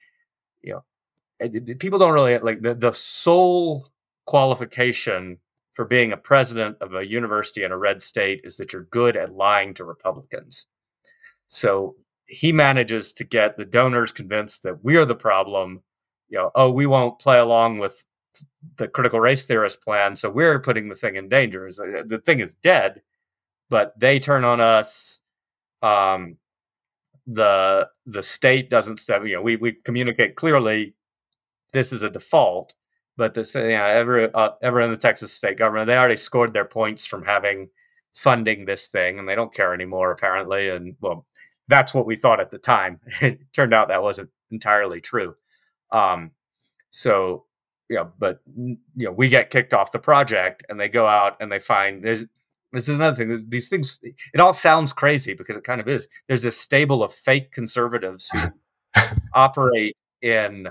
[0.63, 3.89] you know, people don't really like the, the sole
[4.27, 5.39] qualification
[5.73, 9.17] for being a president of a university in a red state is that you're good
[9.17, 10.67] at lying to Republicans.
[11.49, 15.83] So he manages to get the donors convinced that we are the problem.
[16.29, 18.05] You know, oh, we won't play along with
[18.77, 21.71] the critical race theorist plan, so we're putting the thing in danger.
[21.71, 23.03] The thing is dead
[23.73, 25.23] but they turn on us.
[25.81, 26.37] Um,
[27.27, 29.25] the the state doesn't step.
[29.25, 30.95] You know, we we communicate clearly.
[31.73, 32.75] This is a default,
[33.17, 36.19] but this yeah, you know, every uh, everyone in the Texas state government they already
[36.19, 37.71] scored their points from having
[38.13, 40.69] funding this thing, and they don't care anymore apparently.
[40.69, 41.27] And well,
[41.69, 43.01] that's what we thought at the time.
[43.23, 45.35] it turned out that wasn't entirely true.
[45.93, 46.33] Um,
[46.91, 47.47] so
[47.93, 51.53] yeah, but you know, we get kicked off the project, and they go out and
[51.53, 52.25] they find there's
[52.73, 53.45] this is another thing.
[53.51, 56.09] these things, it all sounds crazy because it kind of is.
[56.27, 59.03] There's this stable of fake conservatives who
[59.35, 60.69] operate in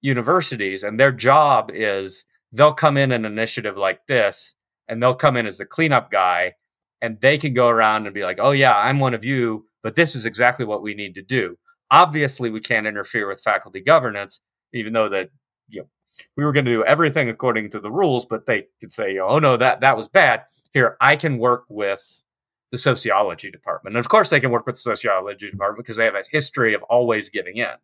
[0.00, 4.54] universities, and their job is they'll come in an initiative like this,
[4.88, 6.54] and they'll come in as the cleanup guy,
[7.02, 9.94] and they can go around and be like, "Oh yeah, I'm one of you, but
[9.96, 11.58] this is exactly what we need to do."
[11.90, 14.40] Obviously, we can't interfere with faculty governance,
[14.72, 15.28] even though that
[15.68, 15.88] you know
[16.36, 19.38] we were going to do everything according to the rules, but they could say, "Oh
[19.38, 22.22] no, that that was bad." here I can work with
[22.70, 23.96] the sociology department.
[23.96, 26.74] And of course, they can work with the sociology department because they have a history
[26.74, 27.74] of always giving in.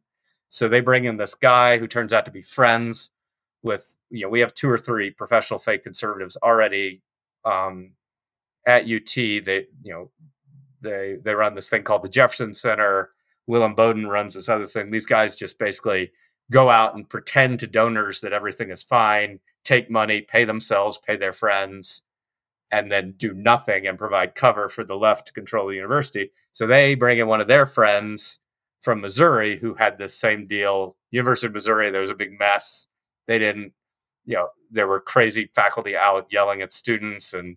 [0.49, 3.11] So they bring in this guy who turns out to be friends
[3.63, 7.03] with, you know, we have two or three professional fake conservatives already
[7.45, 7.93] um,
[8.67, 9.15] at UT.
[9.15, 10.11] They, you know,
[10.83, 13.11] they they run this thing called the Jefferson Center.
[13.47, 14.91] William Inboden runs this other thing.
[14.91, 16.11] These guys just basically
[16.51, 21.17] go out and pretend to donors that everything is fine, take money, pay themselves, pay
[21.17, 22.03] their friends,
[22.73, 26.31] and then do nothing and provide cover for the left to control the university.
[26.53, 28.39] So they bring in one of their friends
[28.83, 30.97] from Missouri who had this same deal.
[31.11, 32.87] University of Missouri, there was a big mess.
[33.27, 33.73] They didn't,
[34.25, 37.57] you know, there were crazy faculty out yelling at students, and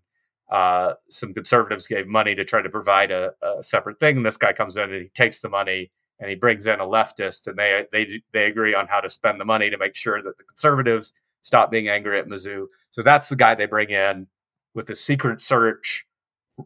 [0.51, 4.17] uh, some conservatives gave money to try to provide a, a separate thing.
[4.17, 5.91] And this guy comes in and he takes the money
[6.23, 9.41] and he brings in a leftist, and they they they agree on how to spend
[9.41, 12.67] the money to make sure that the conservatives stop being angry at Mizzou.
[12.91, 14.27] So that's the guy they bring in
[14.73, 16.05] with a secret search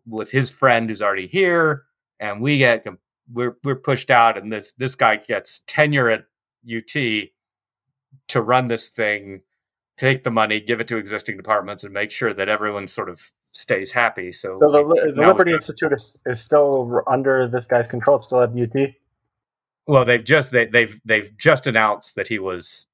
[0.06, 1.86] with his friend who's already here,
[2.20, 2.86] and we get
[3.34, 6.26] we're we're pushed out, and this this guy gets tenure at
[6.72, 7.30] UT
[8.28, 9.42] to run this thing,
[9.98, 13.32] take the money, give it to existing departments, and make sure that everyone sort of
[13.54, 14.32] stays happy.
[14.32, 18.18] So, so the, the Liberty Institute is, is still under this guy's control.
[18.18, 18.94] It's still at UT.
[19.88, 22.88] Well, they've just they, they've they've just announced that he was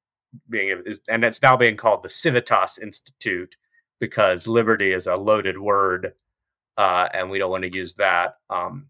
[0.50, 3.56] being, and it's now being called the Civitas Institute,
[4.00, 6.14] because liberty is a loaded word,
[6.78, 8.36] uh, and we don't want to use that.
[8.50, 8.88] Um,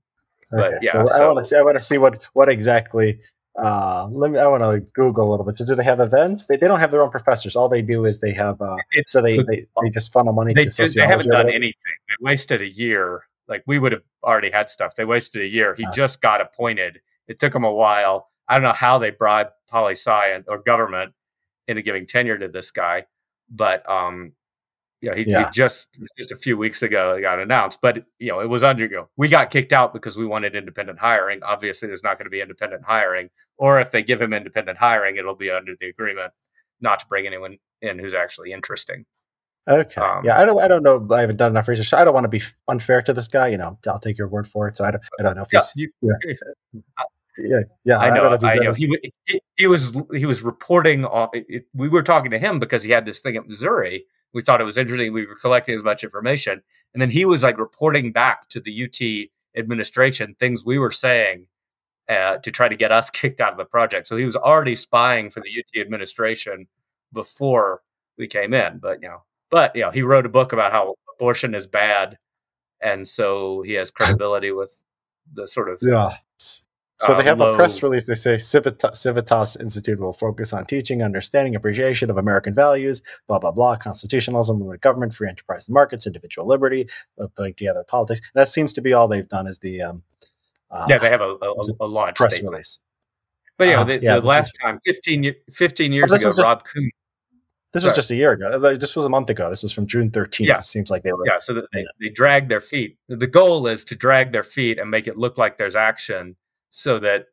[0.52, 1.56] but okay, yeah, so, so, I want to see.
[1.56, 3.20] I want to see what what exactly
[3.62, 4.40] uh, let me.
[4.40, 5.58] I want to Google a little bit.
[5.58, 6.46] So, do they have events?
[6.46, 7.56] They, they don't have their own professors.
[7.56, 8.60] All they do is they have.
[8.60, 10.54] Uh, so they, they they just funnel money.
[10.54, 11.74] They, to do, they haven't done anything.
[12.10, 13.26] They wasted a year.
[13.48, 14.96] Like we would have already had stuff.
[14.96, 15.76] They wasted a year.
[15.76, 17.02] He just got appointed.
[17.28, 18.30] It took him a while.
[18.48, 21.14] I don't know how they bribed poli sci or government
[21.68, 23.06] into giving tenure to this guy,
[23.50, 24.34] but um,
[25.02, 25.46] you know, he, yeah.
[25.46, 27.80] he just just a few weeks ago got announced.
[27.82, 28.86] But you know, it was under.
[28.86, 31.44] You know, we got kicked out because we wanted independent hiring.
[31.44, 35.18] Obviously, there's not going to be independent hiring, or if they give him independent hiring,
[35.18, 36.32] it'll be under the agreement
[36.80, 39.06] not to bring anyone in who's actually interesting.
[39.68, 40.02] Okay.
[40.02, 40.60] Um, yeah, I don't.
[40.60, 41.08] I don't know.
[41.12, 41.88] I haven't done enough research.
[41.90, 43.48] So I don't want to be unfair to this guy.
[43.48, 44.76] You know, I'll take your word for it.
[44.76, 45.04] So I don't.
[45.20, 45.72] I don't know if yeah, he's.
[45.76, 46.82] You, yeah.
[47.38, 47.98] yeah, yeah.
[47.98, 48.26] I know.
[48.26, 48.74] I, know, I know.
[48.74, 51.06] He, he, he, was he was reporting.
[51.06, 54.42] On, it, we were talking to him because he had this thing at Missouri we
[54.42, 55.14] thought it was interesting.
[55.14, 56.62] We were collecting as much information.
[56.94, 61.46] And then he was like reporting back to the UT administration things we were saying
[62.10, 64.08] uh, to try to get us kicked out of the project.
[64.08, 66.68] So he was already spying for the UT administration
[67.14, 67.82] before
[68.18, 68.80] we came in.
[68.80, 72.18] But, you know, but, you know, he wrote a book about how abortion is bad.
[72.82, 74.80] And so he has credibility with
[75.32, 76.18] the sort of yeah.
[76.38, 78.08] So they uh, have a press release.
[78.08, 83.40] They say Civitas, Civitas, Institute will focus on teaching, understanding, appreciation of American values, blah
[83.40, 86.88] blah blah, constitutionalism, limited government, free enterprise markets, individual liberty,
[87.20, 88.22] uh, putting together politics.
[88.36, 89.48] That seems to be all they've done.
[89.48, 90.04] Is the um,
[90.72, 92.54] uh, yeah, they have a, a, a launch press statement.
[92.54, 92.80] release.
[93.58, 96.40] But yeah, uh, the, yeah, the last is, time, 15, 15 years oh, ago, just,
[96.40, 96.90] Rob Coon.
[97.74, 98.60] This was just a year ago.
[98.76, 99.50] This was a month ago.
[99.50, 100.46] This was from June 13th.
[100.46, 100.60] Yeah.
[100.60, 101.26] It seems like they were.
[101.26, 102.98] Yeah, so they, they drag their feet.
[103.10, 106.36] The goal is to drag their feet and make it look like there's action
[106.70, 107.26] so that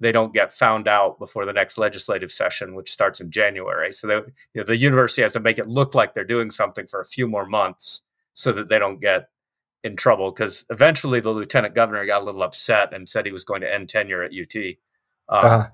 [0.00, 3.92] they don't get found out before the next legislative session, which starts in January.
[3.92, 4.24] So they, you
[4.56, 7.26] know, the university has to make it look like they're doing something for a few
[7.26, 8.02] more months
[8.34, 9.30] so that they don't get
[9.84, 10.30] in trouble.
[10.30, 13.72] Because eventually, the lieutenant governor got a little upset and said he was going to
[13.72, 14.54] end tenure at UT,
[15.28, 15.68] um, uh-huh.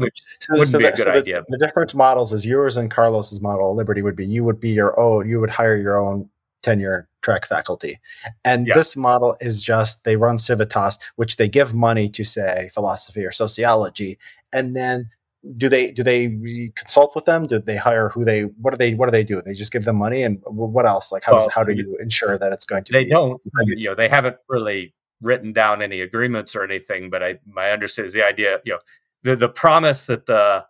[0.00, 1.44] Which so, wouldn't so be a good so idea.
[1.48, 3.74] The, the different models is yours and Carlos's model.
[3.74, 5.28] Liberty would be you would be your own.
[5.28, 6.28] You would hire your own
[6.62, 7.98] tenure track faculty.
[8.44, 8.74] And yeah.
[8.74, 13.32] this model is just they run Civitas, which they give money to say philosophy or
[13.32, 14.18] sociology,
[14.52, 15.10] and then
[15.56, 16.28] do they do they
[16.74, 17.46] consult with them?
[17.46, 19.40] Do they hire who they what do they what do they do?
[19.40, 21.10] They just give them money and what else?
[21.10, 22.92] Like how well, does, how do you ensure that it's going to?
[22.92, 23.40] They be, don't.
[23.66, 27.08] You know, they haven't really written down any agreements or anything.
[27.08, 28.58] But I my understanding is the idea.
[28.64, 28.78] You know,
[29.22, 30.64] the the promise that the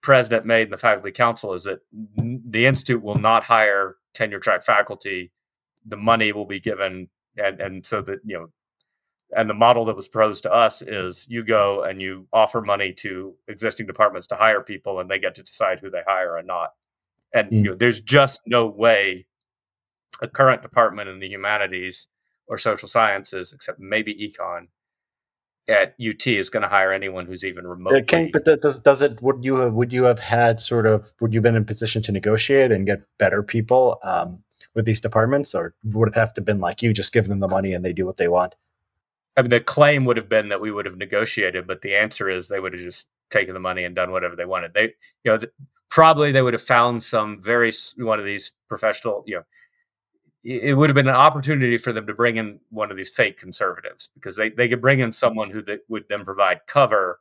[0.00, 1.80] president made in the faculty council is that
[2.16, 5.30] the institute will not hire tenure track faculty
[5.86, 8.48] the money will be given and and so that you know
[9.36, 12.92] and the model that was proposed to us is you go and you offer money
[12.92, 16.46] to existing departments to hire people and they get to decide who they hire and
[16.46, 16.70] not
[17.34, 17.56] and mm.
[17.56, 19.26] you know, there's just no way
[20.22, 22.06] a current department in the humanities
[22.46, 24.68] or social sciences except maybe econ
[25.68, 28.02] at UT is going to hire anyone who's even remotely.
[28.02, 29.20] Can, but does does it?
[29.22, 32.12] Would you have would you have had sort of would you been in position to
[32.12, 33.98] negotiate and get better people?
[34.02, 34.42] Um,
[34.78, 37.48] with these departments, or would it have to been like you just give them the
[37.48, 38.54] money and they do what they want?
[39.36, 42.30] I mean, the claim would have been that we would have negotiated, but the answer
[42.30, 44.74] is they would have just taken the money and done whatever they wanted.
[44.74, 45.50] They, you know, the,
[45.90, 49.42] probably they would have found some very one of these professional, you know,
[50.44, 53.38] it would have been an opportunity for them to bring in one of these fake
[53.38, 57.20] conservatives because they, they could bring in someone who they, would then provide cover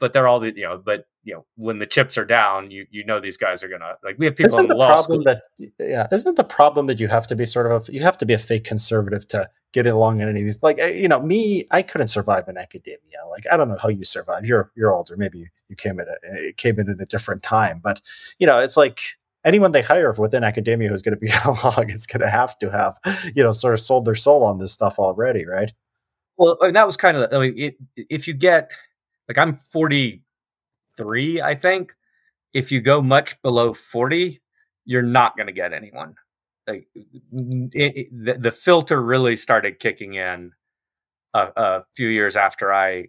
[0.00, 2.86] but they're all the you know but you know when the chips are down you
[2.90, 5.24] you know these guys are gonna like we have people isn't in the problem school.
[5.24, 5.42] that
[5.78, 8.34] yeah isn't the problem that you have to be sort of you have to be
[8.34, 11.64] a fake conservative to get along in any of these like eh, you know me
[11.70, 15.16] i couldn't survive in academia like i don't know how you survive you're you're older
[15.16, 18.00] maybe you came at a it came in at a different time but
[18.38, 19.00] you know it's like
[19.48, 22.70] anyone they hire within academia who's going to be along is going to have to
[22.70, 22.98] have
[23.34, 25.72] you know sort of sold their soul on this stuff already right
[26.36, 28.70] well and that was kind of i mean it, if you get
[29.28, 31.94] like I'm 43, I think.
[32.54, 34.40] If you go much below 40,
[34.86, 36.14] you're not going to get anyone.
[36.66, 40.52] Like it, it, the, the, filter really started kicking in
[41.34, 43.08] a, a few years after I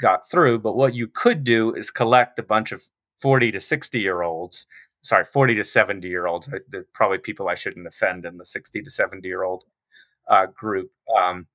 [0.00, 0.60] got through.
[0.60, 2.82] But what you could do is collect a bunch of
[3.20, 4.66] 40 to 60 year olds
[5.02, 8.82] sorry 40 to 70 year olds There's probably people i shouldn't offend in the 60
[8.82, 9.64] to 70 year old
[10.28, 11.46] uh, group um,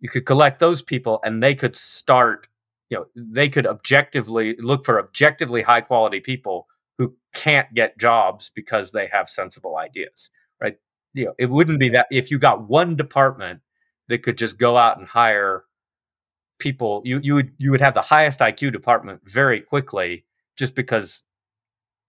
[0.00, 2.48] you could collect those people and they could start
[2.88, 6.66] you know they could objectively look for objectively high quality people
[6.98, 10.30] who can't get jobs because they have sensible ideas
[10.60, 10.76] right?
[11.14, 13.60] You know it wouldn't be that if you got one department
[14.08, 15.64] that could just go out and hire
[16.58, 20.24] people you you would you would have the highest IQ department very quickly
[20.56, 21.22] just because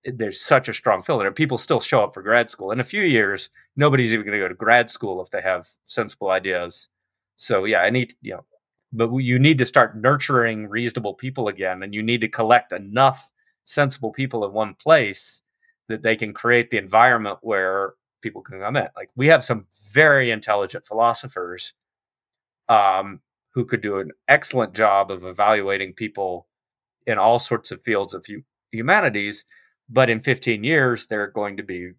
[0.06, 3.04] there's such a strong filter people still show up for grad school in a few
[3.04, 6.90] years nobody's even going to go to grad school if they have sensible ideas
[7.36, 8.44] so yeah i need you know
[8.94, 13.30] but you need to start nurturing reasonable people again, and you need to collect enough
[13.66, 15.42] sensible people in one place
[15.90, 18.88] that they can create the environment where people can come in.
[18.96, 21.74] Like we have some very intelligent philosophers
[22.70, 23.20] um,
[23.54, 26.48] who could do an excellent job of evaluating people
[27.08, 29.44] in all sorts of fields of hu- humanities,
[29.90, 31.92] but in 15 years they're going to be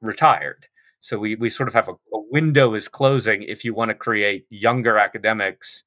[0.00, 0.66] retired.
[1.00, 3.94] So we we sort of have a, a window is closing if you want to
[3.94, 5.84] create younger academics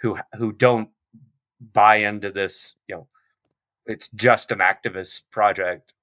[0.00, 0.90] who who don't
[1.60, 3.08] buy into this, you know,
[3.86, 5.94] it's just an activist project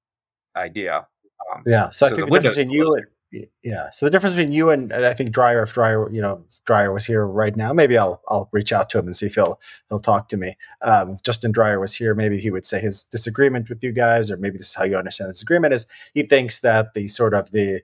[0.56, 1.08] idea.
[1.54, 1.90] Um, yeah.
[1.90, 3.90] So, so I think the, the difference between you and yeah.
[3.92, 6.94] So the difference between you and, and, I think Dyer, if Dyer, you know, Dyer
[6.94, 9.60] was here right now, maybe I'll I'll reach out to him and see if he'll
[9.90, 10.56] he'll talk to me.
[10.82, 14.32] Um, if Justin Dyer was here, maybe he would say his disagreement with you guys,
[14.32, 17.34] or maybe this is how you understand this agreement is he thinks that the sort
[17.34, 17.82] of the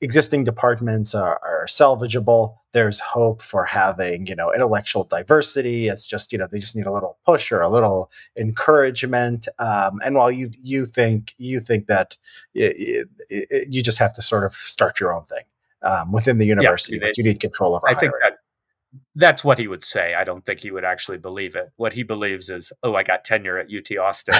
[0.00, 2.56] existing departments are, are, salvageable.
[2.72, 5.88] There's hope for having, you know, intellectual diversity.
[5.88, 9.48] It's just, you know, they just need a little push or a little encouragement.
[9.58, 12.16] Um, and while you you think you think that
[12.54, 15.44] it, it, it, you just have to sort of start your own thing
[15.82, 17.88] um, within the university, yeah, you need control over.
[17.88, 18.10] I hiring.
[18.10, 18.38] think that
[19.14, 20.14] that's what he would say.
[20.14, 21.70] I don't think he would actually believe it.
[21.76, 24.34] What he believes is, oh, I got tenure at UT Austin.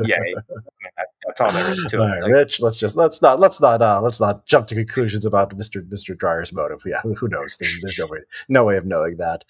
[0.00, 0.34] Yay.
[1.38, 2.08] that's all there is to all it.
[2.08, 5.24] Right, like, Rich, let's just let's not let's not uh let's not jump to conclusions
[5.24, 5.86] about Mr.
[5.88, 6.18] Mr.
[6.18, 6.82] Dyer's motive.
[6.84, 7.56] Yeah, who, knows?
[7.56, 8.18] There's, there's, no way
[8.48, 9.44] no way of knowing that.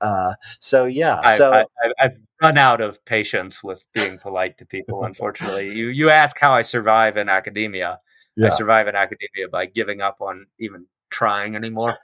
[0.00, 1.20] Uh so yeah.
[1.22, 1.64] I, so I,
[1.98, 5.72] have run out of patience with being polite to people, unfortunately.
[5.72, 8.00] you you ask how I survive in academia.
[8.36, 8.48] Yeah.
[8.48, 11.96] I survive in academia by giving up on even trying anymore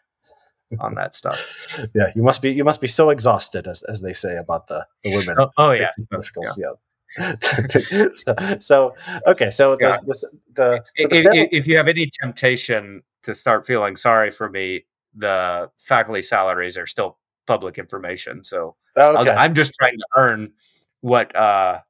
[0.80, 1.40] on that stuff.
[1.94, 4.86] Yeah, you must be you must be so exhausted, as as they say about the,
[5.02, 5.36] the women.
[5.38, 5.90] Oh, oh yeah.
[6.10, 6.70] yeah.
[8.12, 8.94] so, so,
[9.26, 9.96] okay, so yeah.
[9.98, 14.30] the, the, the, so if, if, if you have any temptation to start feeling sorry
[14.30, 14.84] for me,
[15.14, 18.42] the faculty salaries are still public information.
[18.44, 19.30] So okay.
[19.30, 20.52] I'm just trying to earn
[21.00, 21.80] what uh,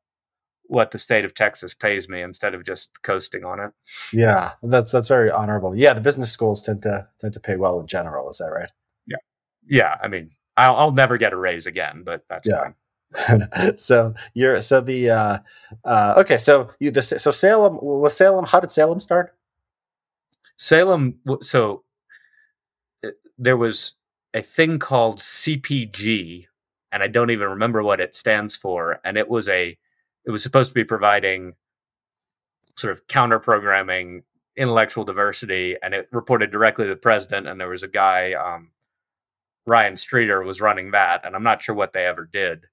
[0.67, 3.71] what the state of Texas pays me instead of just coasting on it.
[4.13, 5.77] Yeah, that's that's very honorable.
[5.77, 8.31] Yeah, the business schools tend to tend to pay well in general.
[8.31, 8.71] Is that right?
[9.07, 9.17] Yeah,
[9.69, 9.97] yeah.
[10.03, 12.63] I mean, I'll, I'll never get a raise again, but that's yeah.
[12.63, 12.75] fine.
[13.77, 15.39] so you're so the uh,
[15.85, 16.37] uh, okay.
[16.37, 18.45] So you the so Salem was Salem.
[18.45, 19.35] How did Salem start?
[20.57, 21.19] Salem.
[21.43, 21.85] So
[23.05, 23.93] uh, there was
[24.35, 26.47] a thing called CPG,
[26.93, 29.01] and I don't even remember what it stands for.
[29.05, 29.79] And it was a
[30.25, 31.55] it was supposed to be providing
[32.77, 34.23] sort of counter programming
[34.57, 38.71] intellectual diversity and it reported directly to the president and there was a guy um,
[39.67, 42.67] ryan streeter was running that and i'm not sure what they ever did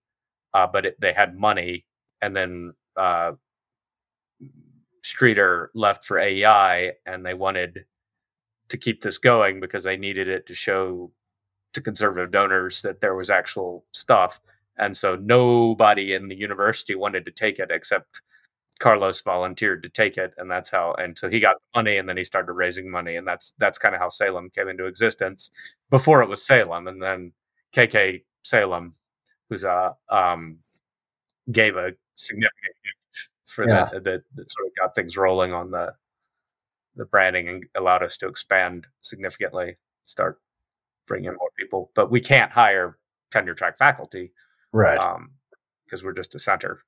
[0.54, 1.86] uh, but it, they had money
[2.22, 3.32] and then uh,
[5.04, 7.86] streeter left for aei and they wanted
[8.70, 11.12] to keep this going because they needed it to show
[11.74, 14.40] to conservative donors that there was actual stuff
[14.78, 18.22] and so nobody in the university wanted to take it except
[18.82, 20.94] Carlos volunteered to take it, and that's how.
[20.98, 23.94] And so he got money, and then he started raising money, and that's that's kind
[23.94, 25.52] of how Salem came into existence.
[25.92, 27.32] Before it was Salem, and then
[27.76, 28.92] KK Salem,
[29.52, 30.58] who's a um,
[31.52, 32.76] gave a significant
[33.46, 33.90] for yeah.
[33.92, 35.94] that, that that sort of got things rolling on the
[36.96, 39.78] the branding and allowed us to expand significantly,
[40.08, 40.42] start
[41.08, 41.92] bringing more people.
[41.94, 42.98] But we can't hire
[43.32, 44.32] tenure track faculty
[44.72, 45.00] right?
[45.86, 46.80] Because um, we're just a center.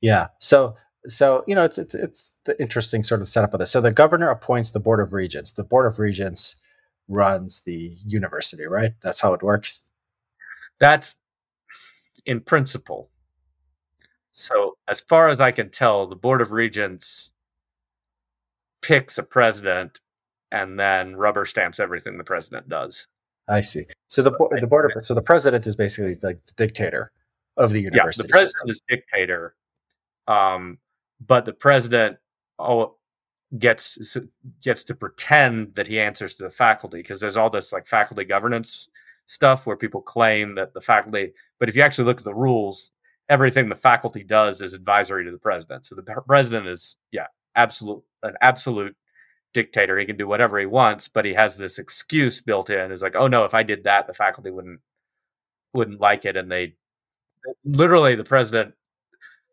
[0.00, 0.28] Yeah.
[0.38, 0.76] So
[1.06, 3.70] so you know it's it's it's the interesting sort of setup of this.
[3.70, 5.52] So the governor appoints the board of regents.
[5.52, 6.62] The board of regents
[7.08, 8.92] runs the university, right?
[9.02, 9.82] That's how it works.
[10.80, 11.16] That's
[12.26, 13.10] in principle.
[14.32, 17.32] So as far as I can tell, the board of regents
[18.80, 20.00] picks a president
[20.50, 23.06] and then rubber stamps everything the president does.
[23.48, 23.84] I see.
[24.08, 27.12] So the the board of so the president is basically like the dictator
[27.56, 28.22] of the university.
[28.22, 28.70] Yeah, the president system.
[28.70, 29.54] is dictator,
[30.28, 30.78] um,
[31.26, 32.18] but the president
[32.58, 32.96] oh,
[33.58, 34.16] gets
[34.62, 38.24] gets to pretend that he answers to the faculty because there's all this like faculty
[38.24, 38.88] governance
[39.26, 41.32] stuff where people claim that the faculty.
[41.58, 42.90] But if you actually look at the rules,
[43.28, 45.86] everything the faculty does is advisory to the president.
[45.86, 48.96] So the president is yeah, absolute an absolute
[49.54, 49.98] dictator.
[49.98, 52.92] He can do whatever he wants, but he has this excuse built in.
[52.92, 54.80] Is like, oh no, if I did that, the faculty wouldn't
[55.74, 56.74] wouldn't like it, and they
[57.64, 58.74] literally the president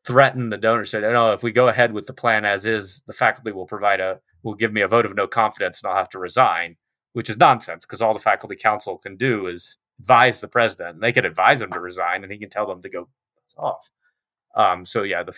[0.05, 3.01] threatened the donor said, oh, no, if we go ahead with the plan as is,
[3.05, 5.97] the faculty will provide a will give me a vote of no confidence, and I'll
[5.97, 6.77] have to resign,
[7.13, 10.95] which is nonsense because all the faculty council can do is advise the president.
[10.95, 13.09] And they could advise him to resign, and he can tell them to go
[13.57, 13.89] off.
[14.55, 15.33] Um, so yeah, the,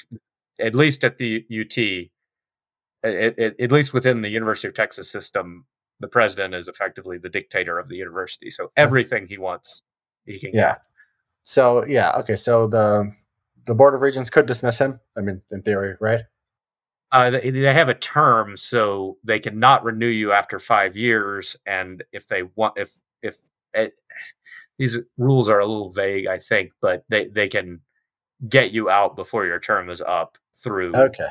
[0.60, 2.10] at least at the UT, it,
[3.04, 5.66] it, at least within the University of Texas system,
[6.00, 8.50] the president is effectively the dictator of the university.
[8.50, 9.82] So everything he wants
[10.26, 10.74] he can Yeah.
[10.74, 10.82] get.
[11.44, 12.36] So yeah, okay.
[12.36, 13.12] So the
[13.66, 15.00] the board of regents could dismiss him.
[15.18, 16.22] I mean, in theory, right?
[17.12, 21.58] Uh, they, they have a term, so they cannot renew you after five years.
[21.66, 23.38] And if they want, if if
[23.74, 23.94] it,
[24.78, 27.82] these rules are a little vague, I think, but they they can
[28.50, 31.30] get you out before your term is up through Okay.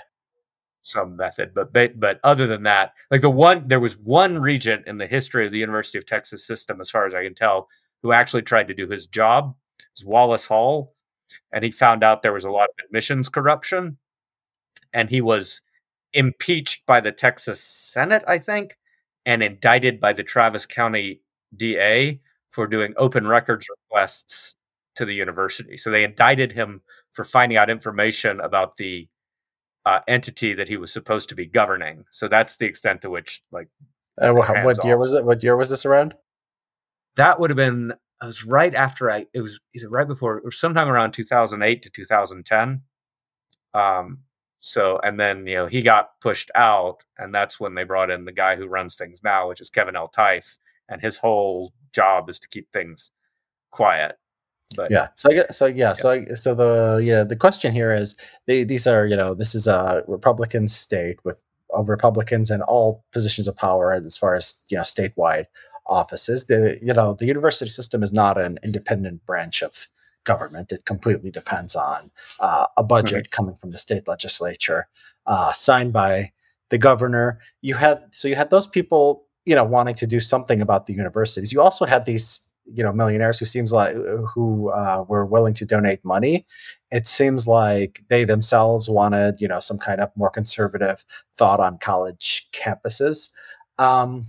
[0.83, 1.53] some method.
[1.55, 5.07] But but but other than that, like the one there was one regent in the
[5.07, 7.69] history of the University of Texas system, as far as I can tell,
[8.03, 9.55] who actually tried to do his job.
[9.79, 10.95] It was Wallace Hall,
[11.53, 13.99] and he found out there was a lot of admissions corruption,
[14.93, 15.61] and he was
[16.13, 18.77] impeached by the Texas Senate, I think,
[19.27, 21.23] and indicted by the Travis County
[21.57, 24.55] DA for doing open records requests
[24.97, 25.77] to the university.
[25.77, 26.83] So they indicted him
[27.13, 29.09] for finding out information about the
[29.87, 32.05] uh, entity that he was supposed to be governing.
[32.11, 33.69] So that's the extent to which, like,
[34.55, 35.25] Hands what year was it?
[35.25, 36.15] What year was this around?
[37.17, 37.93] that would have been.
[38.23, 39.27] I was right after I.
[39.33, 42.83] It was either right before or sometime around 2008 to 2010.
[43.75, 44.19] Um.
[44.61, 48.27] So and then you know he got pushed out, and that's when they brought in
[48.27, 50.57] the guy who runs things now, which is Kevin Eltife,
[50.89, 53.11] and his whole job is to keep things
[53.71, 54.19] quiet.
[54.77, 55.09] But Yeah.
[55.17, 55.95] So I get so yeah.
[55.95, 59.55] So I, so the yeah the question here is they, these are you know this
[59.55, 61.39] is a Republican state with
[61.77, 65.47] uh, Republicans in all positions of power as far as you know statewide
[65.87, 66.47] offices.
[66.47, 69.89] The you know the university system is not an independent branch of
[70.31, 70.73] government.
[70.73, 74.83] It completely depends on uh, a budget coming from the state legislature,
[75.27, 76.33] uh, signed by
[76.71, 77.27] the governor.
[77.63, 79.05] You had so you had those people
[79.45, 81.53] you know wanting to do something about the universities.
[81.53, 82.27] You also had these
[82.77, 83.95] you know millionaires who seems like
[84.35, 86.47] who uh, were willing to donate money.
[86.91, 91.05] It seems like they themselves wanted you know some kind of more conservative
[91.37, 93.31] thought on college campuses.
[93.79, 94.27] Um,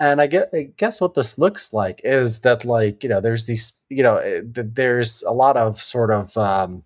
[0.00, 3.46] and I get, I guess what this looks like is that like you know there's
[3.46, 6.82] these you know eh, th- there's a lot of sort of um,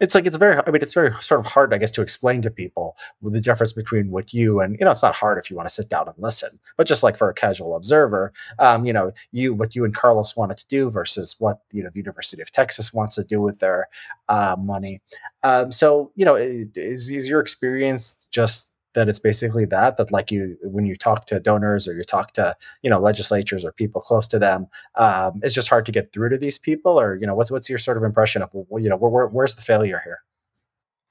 [0.00, 2.42] it's like it's very I mean it's very sort of hard I guess to explain
[2.42, 5.56] to people the difference between what you and you know it's not hard if you
[5.56, 8.92] want to sit down and listen but just like for a casual observer um, you
[8.92, 12.40] know you what you and Carlos wanted to do versus what you know the University
[12.42, 13.88] of Texas wants to do with their
[14.28, 15.00] uh, money.
[15.42, 20.30] Um, so you know is, is your experience just that it's basically that that like
[20.30, 24.00] you when you talk to donors or you talk to you know legislatures or people
[24.00, 27.26] close to them um, it's just hard to get through to these people or you
[27.26, 30.00] know what's what's your sort of impression of you know where, where, where's the failure
[30.04, 30.20] here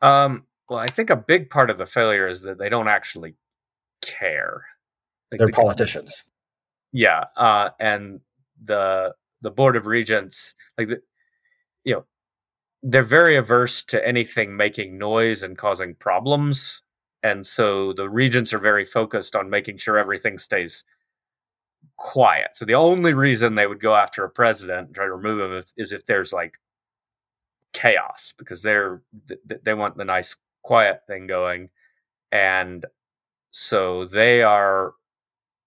[0.01, 0.43] um.
[0.69, 3.35] Well, I think a big part of the failure is that they don't actually
[4.01, 4.65] care.
[5.31, 6.29] Like they're the- politicians
[6.91, 8.19] Yeah, uh, and
[8.63, 11.01] the the board of regents, like the,
[11.85, 12.05] you know,
[12.83, 16.81] they're very averse to anything making noise and causing problems,
[17.27, 20.83] and so the regents are very focused on making sure everything stays
[21.97, 22.49] quiet.
[22.53, 25.57] So the only reason they would go after a president and try to remove him
[25.57, 26.55] is, is if there's like
[27.73, 31.69] chaos, because they're th- th- they want the nice quiet thing going,
[32.31, 32.85] and
[33.51, 34.93] so they are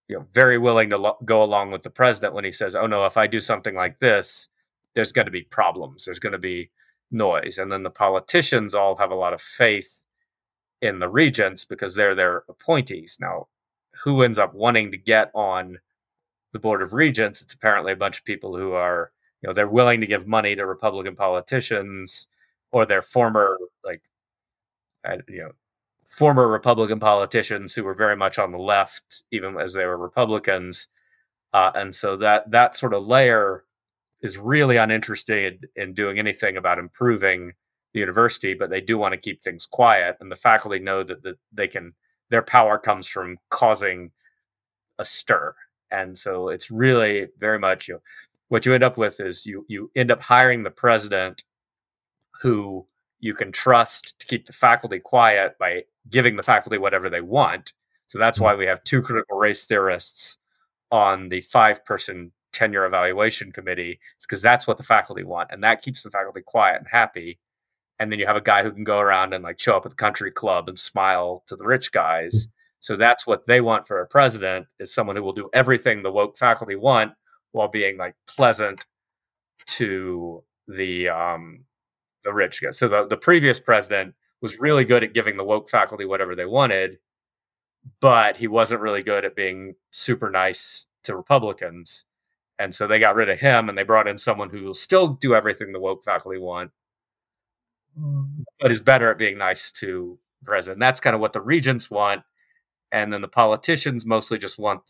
[0.08, 2.86] you know very willing to lo- go along with the president when he says oh
[2.86, 4.48] no if i do something like this
[4.94, 6.04] there's going to be problems.
[6.04, 6.70] There's going to be
[7.10, 7.58] noise.
[7.58, 9.99] And then the politicians all have a lot of faith
[10.82, 13.18] in the regents because they're their appointees.
[13.20, 13.48] Now
[14.04, 15.78] who ends up wanting to get on
[16.52, 17.42] the board of regents?
[17.42, 19.12] It's apparently a bunch of people who are
[19.42, 22.28] you know they're willing to give money to republican politicians
[22.72, 24.02] or their former like
[25.28, 25.52] you know
[26.10, 30.88] former Republican politicians who were very much on the left, even as they were Republicans,
[31.54, 33.64] uh, and so that that sort of layer
[34.20, 37.52] is really uninterested in doing anything about improving
[37.92, 41.22] the university, but they do want to keep things quiet, and the faculty know that,
[41.22, 41.92] that they can
[42.30, 44.10] their power comes from causing
[44.98, 45.54] a stir,
[45.90, 48.00] and so it's really very much you know,
[48.48, 51.42] what you end up with is you you end up hiring the president
[52.42, 52.86] who
[53.20, 57.72] you can trust to keep the faculty quiet by giving the faculty whatever they want.
[58.06, 58.44] So that's mm-hmm.
[58.44, 60.38] why we have two critical race theorists
[60.90, 64.00] on the five person tenure evaluation committee.
[64.20, 65.50] Because that's what the faculty want.
[65.52, 67.38] And that keeps the faculty quiet and happy.
[68.00, 69.90] And then you have a guy who can go around and like show up at
[69.90, 72.48] the country club and smile to the rich guys.
[72.80, 76.10] So that's what they want for a president is someone who will do everything the
[76.10, 77.12] woke faculty want
[77.52, 78.86] while being like pleasant
[79.66, 81.64] to the um
[82.24, 82.78] the rich guys.
[82.78, 86.46] So the, the previous president was really good at giving the woke faculty whatever they
[86.46, 86.98] wanted,
[88.00, 92.04] but he wasn't really good at being super nice to Republicans.
[92.58, 95.08] And so they got rid of him and they brought in someone who will still
[95.08, 96.70] do everything the woke faculty want,
[98.60, 100.80] but is better at being nice to the president.
[100.80, 102.22] That's kind of what the regents want.
[102.92, 104.82] And then the politicians mostly just want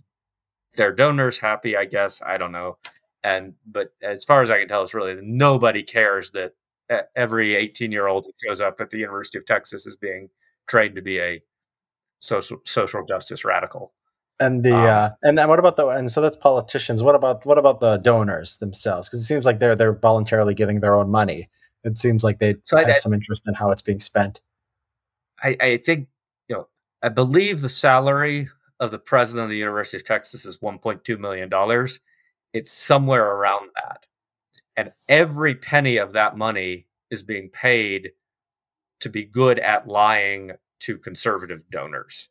[0.74, 2.22] their donors happy, I guess.
[2.22, 2.78] I don't know.
[3.22, 6.55] and but as far as I can tell, it's really nobody cares that
[7.14, 10.28] every 18 year old who shows up at the University of Texas is being
[10.66, 11.42] trained to be a
[12.20, 13.92] social social justice radical.
[14.38, 17.03] And the um, uh, and then what about the and so that's politicians.
[17.03, 19.09] What about what about the donors themselves?
[19.09, 21.51] Because it seems like they're they're voluntarily giving their own money.
[21.85, 24.41] It seems like they so have I, some interest in how it's being spent.
[25.43, 26.09] I, I think
[26.49, 26.68] you know
[27.03, 31.49] I believe the salary of the president of the University of Texas is 1.2 million
[31.49, 32.01] dollars.
[32.53, 34.07] It's somewhere around that,
[34.76, 38.12] and every penny of that money is being paid
[39.01, 42.28] to be good at lying to conservative donors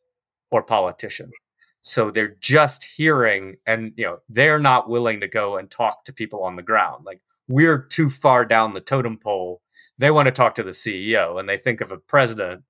[0.52, 1.34] or politicians.
[1.82, 6.14] So they're just hearing, and you know, they're not willing to go and talk to
[6.14, 7.06] people on the ground.
[7.06, 9.62] Like we're too far down the totem pole.
[9.98, 12.64] They want to talk to the CEO, and they think of a president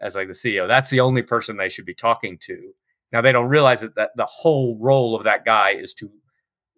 [0.00, 0.66] as like the CEO.
[0.66, 2.72] That's the only person they should be talking to.
[3.12, 6.10] Now they don't realize that, that the whole role of that guy is to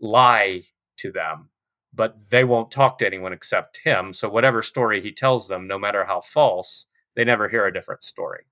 [0.01, 0.62] lie
[0.99, 1.49] to them,
[1.95, 4.12] but they won't talk to anyone except him.
[4.12, 6.86] So whatever story he tells them, no matter how false,
[7.16, 8.45] they never hear a different story.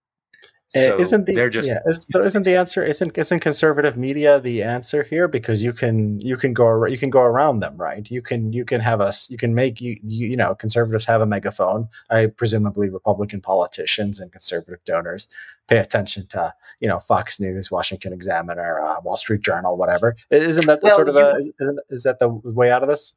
[0.74, 3.96] Eh, so isn't the they're just yeah, is, so isn't the answer isn't isn't conservative
[3.96, 5.28] media the answer here?
[5.28, 8.10] Because you can you can go you can go around them right?
[8.10, 11.20] You can you can have us you can make you, you you know conservatives have
[11.20, 11.88] a megaphone.
[12.10, 15.28] I presumably Republican politicians and conservative donors
[15.68, 20.16] pay attention to you know Fox News Washington Examiner uh, Wall Street Journal whatever.
[20.32, 21.52] Isn't that the well, sort of a, is,
[21.90, 23.12] is that the way out of this?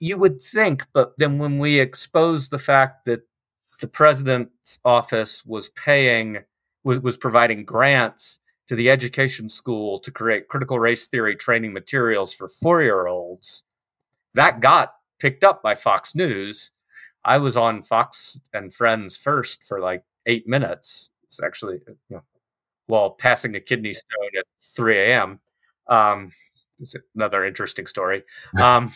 [0.00, 3.27] You would think but then when we expose the fact that
[3.80, 6.38] the president's office was paying
[6.84, 12.34] was, was providing grants to the education school to create critical race theory training materials
[12.34, 13.62] for four year olds.
[14.34, 16.70] That got picked up by Fox News.
[17.24, 21.10] I was on Fox and Friends first for like eight minutes.
[21.24, 22.22] It's actually, you know,
[22.86, 24.44] while passing a kidney stone at
[24.76, 25.40] 3 a.m.
[25.88, 26.32] Um,
[26.80, 28.22] it's another interesting story.
[28.60, 28.92] Um,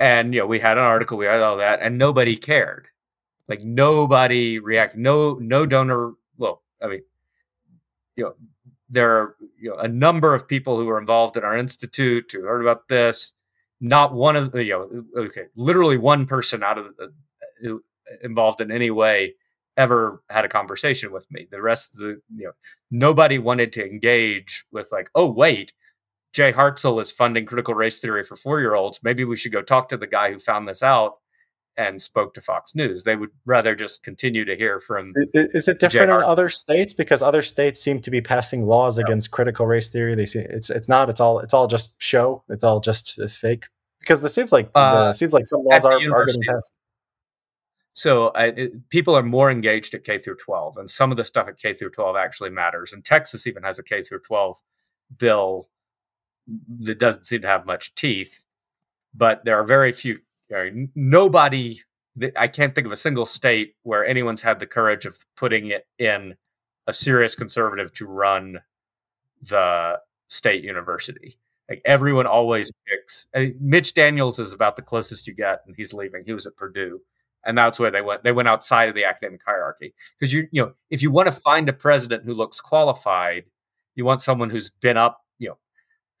[0.00, 2.88] and, you know, we had an article, we had all that, and nobody cared.
[3.48, 5.00] Like nobody reacted.
[5.00, 6.12] No, no donor.
[6.38, 7.02] Well, I mean,
[8.16, 8.34] you know,
[8.88, 12.42] there are you know a number of people who were involved in our institute who
[12.42, 13.32] heard about this.
[13.80, 17.12] Not one of you know, okay, literally one person out of the,
[17.60, 19.34] who uh, involved in any way
[19.76, 21.46] ever had a conversation with me.
[21.50, 22.52] The rest of the, you know,
[22.90, 25.72] nobody wanted to engage with like, oh wait,
[26.32, 29.00] Jay Hartzell is funding critical race theory for four year olds.
[29.02, 31.14] Maybe we should go talk to the guy who found this out
[31.76, 33.02] and spoke to Fox News.
[33.04, 35.12] They would rather just continue to hear from.
[35.16, 36.92] Is it different in other states?
[36.92, 39.04] Because other states seem to be passing laws yeah.
[39.04, 40.14] against critical race theory.
[40.14, 41.08] They see it's it's not.
[41.08, 42.42] It's all it's all just show.
[42.48, 43.66] It's all just is fake.
[44.00, 46.76] Because it seems like uh, it seems like some laws are, are getting passed.
[47.94, 51.24] So uh, it, people are more engaged at K through 12, and some of the
[51.24, 52.92] stuff at K through 12 actually matters.
[52.92, 54.60] And Texas even has a K through 12
[55.16, 55.68] bill
[56.80, 58.44] that doesn't seem to have much teeth,
[59.14, 60.18] but there are very few
[60.94, 61.80] nobody
[62.36, 65.86] I can't think of a single state where anyone's had the courage of putting it
[65.98, 66.36] in
[66.86, 68.60] a serious conservative to run
[69.42, 71.38] the state university.
[71.68, 73.26] Like everyone always picks.
[73.34, 76.22] I mean, Mitch Daniels is about the closest you get, and he's leaving.
[76.24, 77.00] He was at Purdue,
[77.44, 78.22] and that's where they went.
[78.22, 81.32] They went outside of the academic hierarchy because you, you know, if you want to
[81.32, 83.44] find a president who looks qualified,
[83.94, 85.23] you want someone who's been up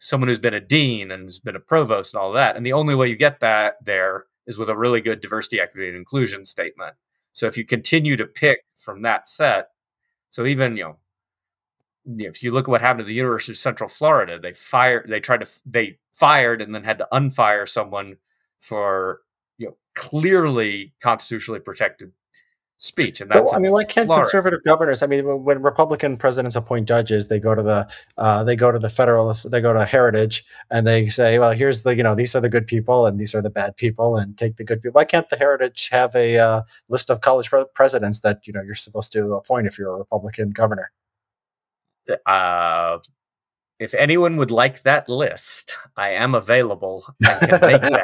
[0.04, 2.56] someone who's been a dean and has been a provost and all that.
[2.56, 5.88] And the only way you get that there is with a really good diversity, equity,
[5.88, 6.94] and inclusion statement.
[7.32, 9.68] So if you continue to pick from that set,
[10.28, 13.88] so even you know, if you look at what happened to the University of Central
[13.88, 18.16] Florida, they fired, they tried to, they fired and then had to unfire someone
[18.60, 19.22] for
[19.56, 22.12] you know clearly constitutionally protected
[22.84, 23.20] speech.
[23.22, 24.24] And that's well, I mean, why can't Florida.
[24.24, 25.02] conservative governors?
[25.02, 28.78] I mean, when Republican presidents appoint judges, they go to the uh, they go to
[28.78, 32.34] the federalist, they go to Heritage, and they say, well, here's the you know these
[32.34, 34.98] are the good people and these are the bad people, and take the good people.
[34.98, 38.60] Why can't the Heritage have a uh, list of college pre- presidents that you know
[38.60, 40.92] you're supposed to appoint if you're a Republican governor?
[42.26, 42.98] Uh,
[43.78, 47.06] if anyone would like that list, I am available.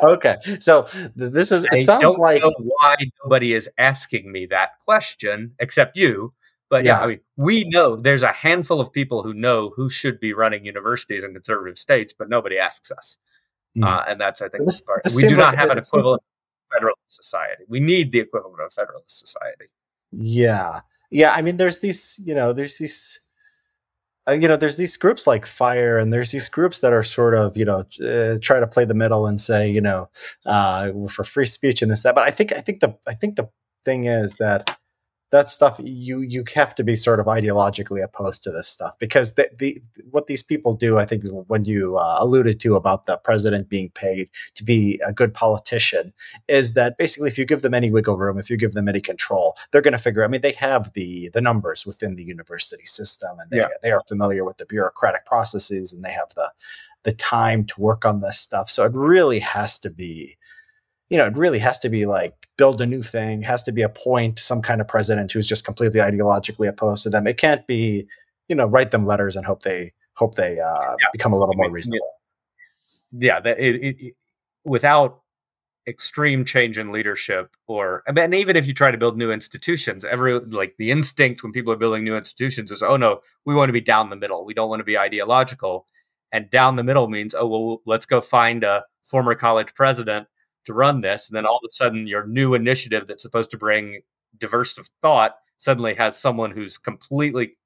[0.02, 1.64] okay, so this is.
[1.64, 6.32] It I sounds like why nobody is asking me that question except you.
[6.68, 6.98] But yeah.
[6.98, 7.04] yeah.
[7.04, 10.64] I mean, we know there's a handful of people who know who should be running
[10.64, 13.16] universities in conservative states, but nobody asks us.
[13.80, 16.72] Uh, and that's, I think, this, this we do not like, have an equivalent seems...
[16.72, 17.64] federalist society.
[17.68, 19.66] We need the equivalent of a federalist society.
[20.10, 21.32] Yeah, yeah.
[21.32, 23.20] I mean, there's these, you know, there's these
[24.32, 27.56] you know, there's these groups like Fire, and there's these groups that are sort of,
[27.56, 30.08] you know, uh, try to play the middle and say, you know,
[30.46, 32.14] uh, for free speech and this that.
[32.14, 33.48] But I think, I think the, I think the
[33.84, 34.78] thing is that
[35.30, 39.34] that stuff you you have to be sort of ideologically opposed to this stuff because
[39.34, 43.16] the, the what these people do i think when you uh, alluded to about the
[43.18, 46.12] president being paid to be a good politician
[46.48, 49.00] is that basically if you give them any wiggle room if you give them any
[49.00, 52.84] control they're going to figure i mean they have the the numbers within the university
[52.84, 53.68] system and they, yeah.
[53.82, 56.50] they are familiar with the bureaucratic processes and they have the
[57.02, 60.36] the time to work on this stuff so it really has to be
[61.10, 63.80] you know, it really has to be like build a new thing, has to be
[63.80, 67.26] appoint some kind of president who's just completely ideologically opposed to them.
[67.26, 68.06] It can't be,
[68.48, 71.06] you know, write them letters and hope they hope they uh, yeah.
[71.10, 72.06] become a little more reasonable.
[73.12, 74.14] Yeah, that it, it, it,
[74.62, 75.22] without
[75.88, 80.04] extreme change in leadership, or I mean, even if you try to build new institutions,
[80.04, 83.70] every like the instinct when people are building new institutions is, oh no, we want
[83.70, 84.44] to be down the middle.
[84.44, 85.86] We don't want to be ideological,
[86.30, 90.28] and down the middle means, oh well, let's go find a former college president
[90.70, 91.28] to run this.
[91.28, 94.00] And then all of a sudden, your new initiative that's supposed to bring
[94.38, 97.56] diverse of thought suddenly has someone who's completely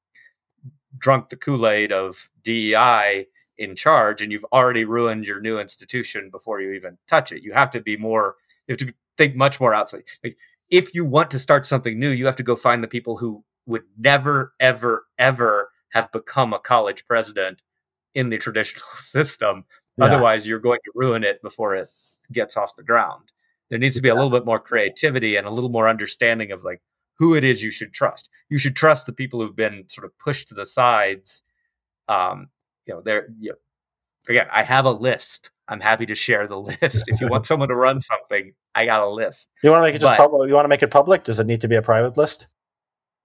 [0.98, 3.26] drunk the Kool Aid of DEI
[3.59, 7.42] in charge, and you've already ruined your new institution before you even touch it.
[7.42, 8.36] You have to be more,
[8.66, 10.02] you have to think much more outside.
[10.24, 10.36] Like,
[10.70, 13.44] if you want to start something new, you have to go find the people who
[13.66, 17.62] would never, ever, ever have become a college president
[18.14, 19.64] in the traditional system.
[19.98, 20.07] Yeah.
[20.07, 21.90] Otherwise, you're going to ruin it before it
[22.32, 23.32] gets off the ground.
[23.70, 26.64] There needs to be a little bit more creativity and a little more understanding of
[26.64, 26.80] like
[27.18, 28.28] who it is you should trust.
[28.48, 31.42] You should trust the people who've been sort of pushed to the sides.
[32.08, 32.48] Um,
[32.86, 33.56] you know, they're you know,
[34.28, 35.50] again, I have a list.
[35.68, 37.04] I'm happy to share the list.
[37.06, 39.48] If you want someone to run something, I got a list.
[39.62, 40.48] You want to make it just public?
[40.48, 41.24] You want to make it public?
[41.24, 42.48] Does it need to be a private list?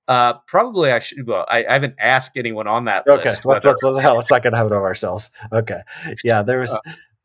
[0.07, 1.27] Uh, probably I should.
[1.27, 3.29] Well, I, I haven't asked anyone on that okay.
[3.29, 3.45] list.
[3.45, 5.29] Okay, let's, let's, let's, let's not get ahead of ourselves.
[5.51, 5.81] Okay,
[6.23, 6.71] yeah, there was.
[6.71, 6.79] Uh,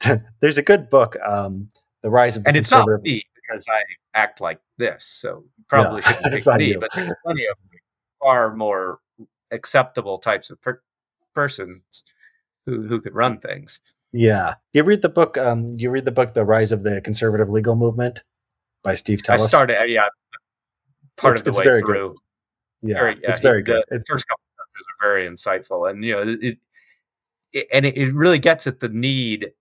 [0.40, 1.70] there's a good book, um,
[2.02, 3.80] The Rise of the and it's not me because I
[4.14, 6.68] act like this, so probably yeah, shouldn't pick me.
[6.68, 6.80] You.
[6.80, 7.59] But there's plenty of
[8.20, 9.00] far more
[9.50, 10.82] acceptable types of per-
[11.34, 12.05] persons
[12.66, 13.80] who who could run things.
[14.12, 15.36] Yeah, you read the book.
[15.36, 18.22] Um, you read the book, The Rise of the Conservative Legal Movement
[18.82, 19.40] by Steve Teles.
[19.40, 20.07] I started, uh, yeah,
[21.16, 22.11] part it's, of the way through.
[22.11, 22.16] Good.
[22.90, 23.82] Yeah, very, it's very good.
[23.88, 26.59] The it's, first couple chapters are very insightful, and you know, it,
[27.52, 29.52] it and it, it really gets at the need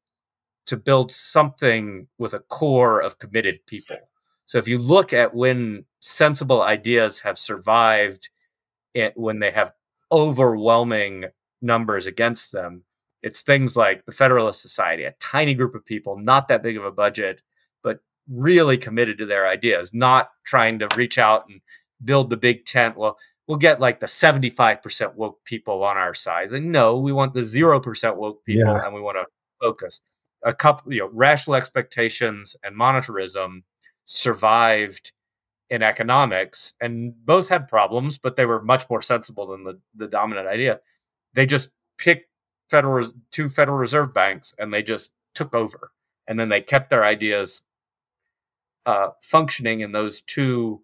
[0.65, 3.97] to build something with a core of committed people.
[4.45, 8.29] So if you look at when sensible ideas have survived
[8.93, 9.73] it, when they have
[10.11, 11.25] overwhelming
[11.61, 12.83] numbers against them,
[13.21, 16.83] it's things like the Federalist Society, a tiny group of people, not that big of
[16.83, 17.41] a budget,
[17.81, 17.99] but
[18.29, 21.61] really committed to their ideas, not trying to reach out and
[22.03, 22.97] build the big tent.
[22.97, 26.51] Well, we'll get like the 75% woke people on our side.
[26.51, 28.85] And no, we want the 0% woke people yeah.
[28.85, 29.25] and we want to
[29.61, 30.01] focus
[30.45, 33.63] a couple, you know, rational expectations and monetarism
[34.05, 35.11] survived
[35.69, 40.07] in economics, and both had problems, but they were much more sensible than the, the
[40.07, 40.79] dominant idea.
[41.33, 42.29] They just picked
[42.69, 45.91] federal two Federal Reserve banks and they just took over,
[46.27, 47.63] and then they kept their ideas
[48.85, 50.81] uh, functioning in those two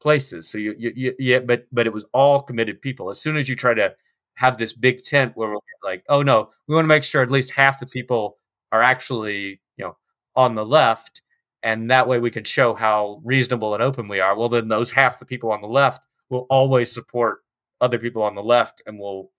[0.00, 0.48] places.
[0.48, 3.10] So you, you, yeah, but but it was all committed people.
[3.10, 3.94] As soon as you try to
[4.34, 7.30] have this big tent where we're like, oh no, we want to make sure at
[7.30, 8.38] least half the people
[8.72, 9.96] are actually you know
[10.36, 11.22] on the left
[11.62, 14.90] and that way we can show how reasonable and open we are well then those
[14.90, 17.40] half the people on the left will always support
[17.80, 19.30] other people on the left and will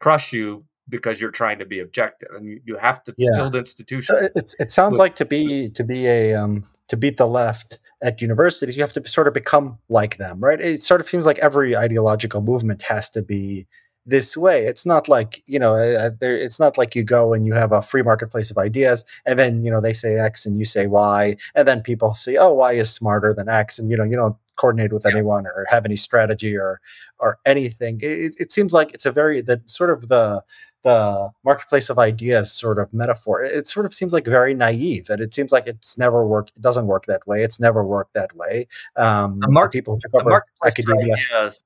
[0.00, 3.28] crush you because you're trying to be objective and you, you have to yeah.
[3.36, 7.16] build institutions it, it sounds with, like to be to be a um, to beat
[7.16, 11.00] the left at universities you have to sort of become like them right it sort
[11.00, 13.66] of seems like every ideological movement has to be
[14.06, 14.66] this way.
[14.66, 17.72] It's not like you know, uh, there, it's not like you go and you have
[17.72, 20.86] a free marketplace of ideas, and then you know they say X and you say
[20.86, 24.16] Y, and then people say, oh, Y is smarter than X, and you know you
[24.16, 25.12] don't coordinate with yeah.
[25.12, 26.80] anyone or have any strategy or
[27.18, 27.98] or anything.
[28.00, 30.42] It, it seems like it's a very the sort of the
[30.84, 33.42] the marketplace of ideas sort of metaphor.
[33.42, 36.52] It sort of seems like very naive, and it seems like it's never worked.
[36.56, 37.42] It doesn't work that way.
[37.42, 38.68] It's never worked that way.
[38.94, 41.14] Um, the market, people over academia.
[41.14, 41.64] Ideas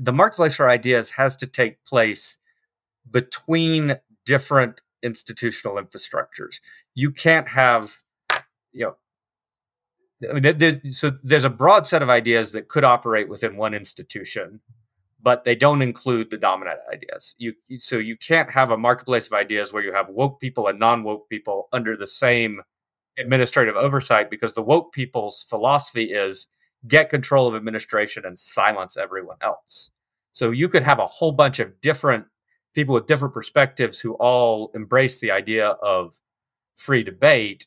[0.00, 2.38] the marketplace for ideas has to take place
[3.10, 6.56] between different institutional infrastructures.
[6.94, 7.96] You can't have,
[8.72, 8.96] you know,
[10.28, 13.72] I mean, there's, so there's a broad set of ideas that could operate within one
[13.72, 14.60] institution,
[15.22, 17.34] but they don't include the dominant ideas.
[17.38, 20.78] You so you can't have a marketplace of ideas where you have woke people and
[20.78, 22.60] non-woke people under the same
[23.18, 26.46] administrative oversight because the woke people's philosophy is
[26.88, 29.90] get control of administration and silence everyone else.
[30.32, 32.24] So you could have a whole bunch of different
[32.74, 36.14] people with different perspectives who all embrace the idea of
[36.76, 37.66] free debate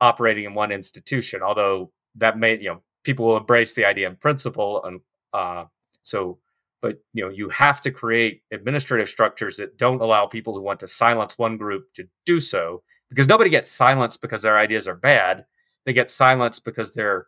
[0.00, 4.16] operating in one institution, although that may, you know, people will embrace the idea in
[4.16, 5.00] principle, and
[5.32, 5.64] uh,
[6.02, 6.38] so
[6.80, 10.80] but you know you have to create administrative structures that don't allow people who want
[10.80, 14.94] to silence one group to do so because nobody gets silenced because their ideas are
[14.94, 15.44] bad
[15.84, 17.26] they get silenced because they're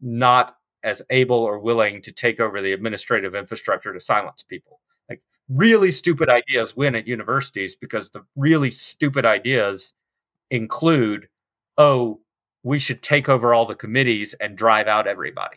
[0.00, 4.80] not as able or willing to take over the administrative infrastructure to silence people.
[5.08, 9.92] Like really stupid ideas win at universities because the really stupid ideas
[10.50, 11.28] include
[11.78, 12.20] oh
[12.62, 15.56] we should take over all the committees and drive out everybody.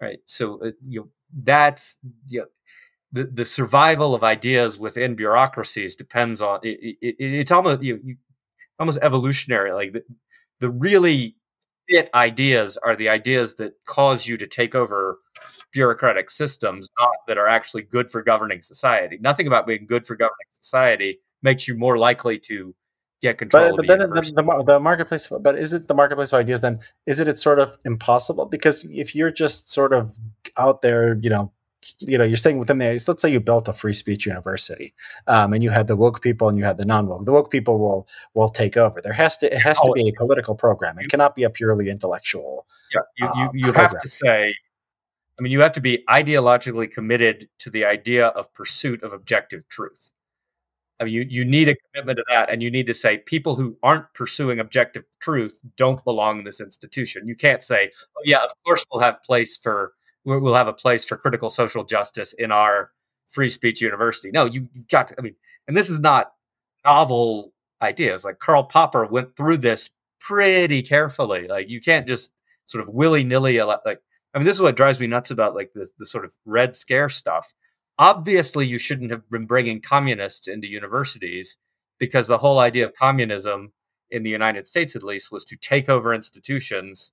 [0.00, 0.20] Right?
[0.26, 1.08] So uh, you know
[1.44, 1.96] that's
[2.28, 2.46] you know,
[3.12, 8.16] the the survival of ideas within bureaucracies depends on it, it, it's almost you, you,
[8.78, 10.02] almost evolutionary like the,
[10.60, 11.36] the really
[11.88, 15.18] fit ideas are the ideas that cause you to take over
[15.72, 20.14] bureaucratic systems not that are actually good for governing society nothing about being good for
[20.14, 22.74] governing society makes you more likely to
[23.22, 23.76] get control.
[23.76, 26.60] But, but then the, the, the, marketplace, but is it the marketplace of ideas?
[26.60, 30.14] Then is it it's sort of impossible because if you're just sort of
[30.58, 31.52] out there, you know,
[31.98, 33.02] you know, you're staying within the.
[33.06, 34.94] Let's say you built a free speech university,
[35.26, 37.24] um, and you had the woke people and you had the non-woke.
[37.24, 39.00] The woke people will will take over.
[39.00, 40.98] There has to it has to oh, be a political program.
[40.98, 42.66] It cannot be a purely intellectual.
[42.94, 44.54] Yeah, you you, uh, you have to say.
[45.38, 49.66] I mean, you have to be ideologically committed to the idea of pursuit of objective
[49.68, 50.12] truth.
[51.00, 53.56] I mean, you, you need a commitment to that, and you need to say people
[53.56, 57.26] who aren't pursuing objective truth don't belong in this institution.
[57.26, 59.94] You can't say, "Oh yeah, of course we'll have place for
[60.24, 62.90] we'll have a place for critical social justice in our
[63.28, 65.08] free speech university." No, you, have got.
[65.08, 65.34] To, I mean,
[65.68, 66.32] and this is not
[66.84, 68.24] novel ideas.
[68.24, 71.48] Like Karl Popper went through this pretty carefully.
[71.48, 72.30] Like you can't just
[72.66, 74.00] sort of willy nilly like.
[74.34, 76.74] I mean, this is what drives me nuts about like this the sort of red
[76.74, 77.52] scare stuff
[77.98, 81.56] obviously you shouldn't have been bringing communists into universities
[81.98, 83.72] because the whole idea of communism
[84.10, 87.12] in the United States at least was to take over institutions,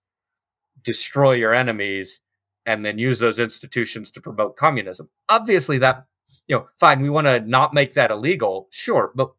[0.83, 2.21] destroy your enemies
[2.69, 5.09] and then use those institutions to promote communism.
[5.27, 6.05] Obviously that
[6.47, 9.31] you know, fine, we want to not make that illegal, sure, but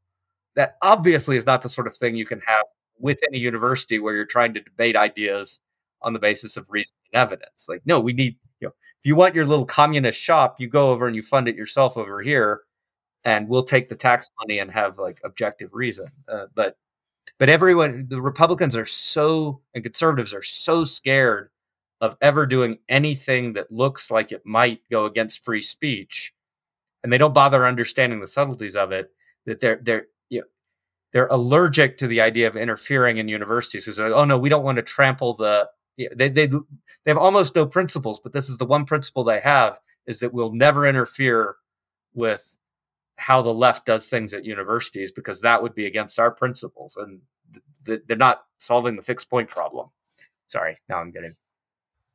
[0.57, 2.65] that obviously is not the sort of thing you can have
[2.99, 5.61] within a university where you're trying to debate ideas
[6.03, 7.67] on the basis of reason and evidence.
[7.69, 10.91] Like, no, we need you know, if you want your little communist shop, you go
[10.91, 12.63] over and you fund it yourself over here,
[13.25, 16.07] and we'll take the tax money and have like objective reason.
[16.29, 16.77] Uh, but
[17.39, 21.51] but everyone, the Republicans are so and conservatives are so scared
[22.01, 26.33] of ever doing anything that looks like it might go against free speech,
[27.03, 29.11] and they don't bother understanding the subtleties of it.
[29.47, 30.47] That they're they're you know,
[31.13, 34.65] they're allergic to the idea of interfering in universities because like, oh no, we don't
[34.65, 35.69] want to trample the
[36.17, 36.57] they they they
[37.07, 40.53] have almost no principles, but this is the one principle they have is that we'll
[40.53, 41.57] never interfere
[42.15, 42.57] with
[43.17, 47.21] how the left does things at universities because that would be against our principles, and
[47.53, 49.89] th- th- they're not solving the fixed point problem.
[50.49, 51.35] Sorry, now I'm getting.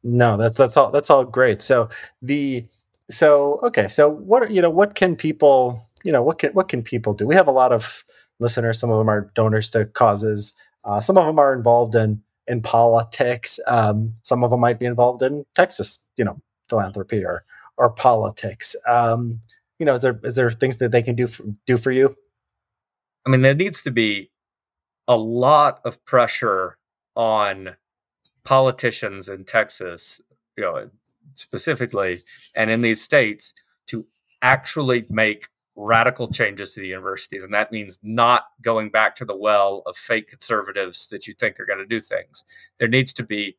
[0.08, 0.92] No, that's that's all.
[0.92, 1.64] That's all great.
[1.64, 1.90] So
[2.22, 2.68] the
[3.10, 3.88] so okay.
[3.88, 4.70] So what you know?
[4.70, 6.22] What can people you know?
[6.22, 7.26] What can what can people do?
[7.26, 8.04] We have a lot of
[8.40, 8.80] listeners.
[8.80, 10.54] Some of them are donors to causes.
[10.84, 13.60] Uh, some of them are involved in in politics.
[13.66, 16.40] Um, some of them might be involved in Texas, you know,
[16.70, 17.44] philanthropy or
[17.76, 18.76] or politics.
[18.88, 19.42] Um,
[19.80, 22.16] you know, is there is there things that they can do for, do for you?
[23.26, 24.30] I mean, there needs to be
[25.08, 26.78] a lot of pressure
[27.16, 27.76] on
[28.46, 30.22] politicians in Texas,
[30.58, 30.90] you know,
[31.34, 32.22] specifically,
[32.56, 33.54] and in these states
[33.88, 34.06] to
[34.42, 37.44] actually make radical changes to the universities.
[37.44, 41.60] And that means not going back to the well of fake conservatives that you think
[41.60, 42.46] are going to do things.
[42.80, 43.58] There needs to be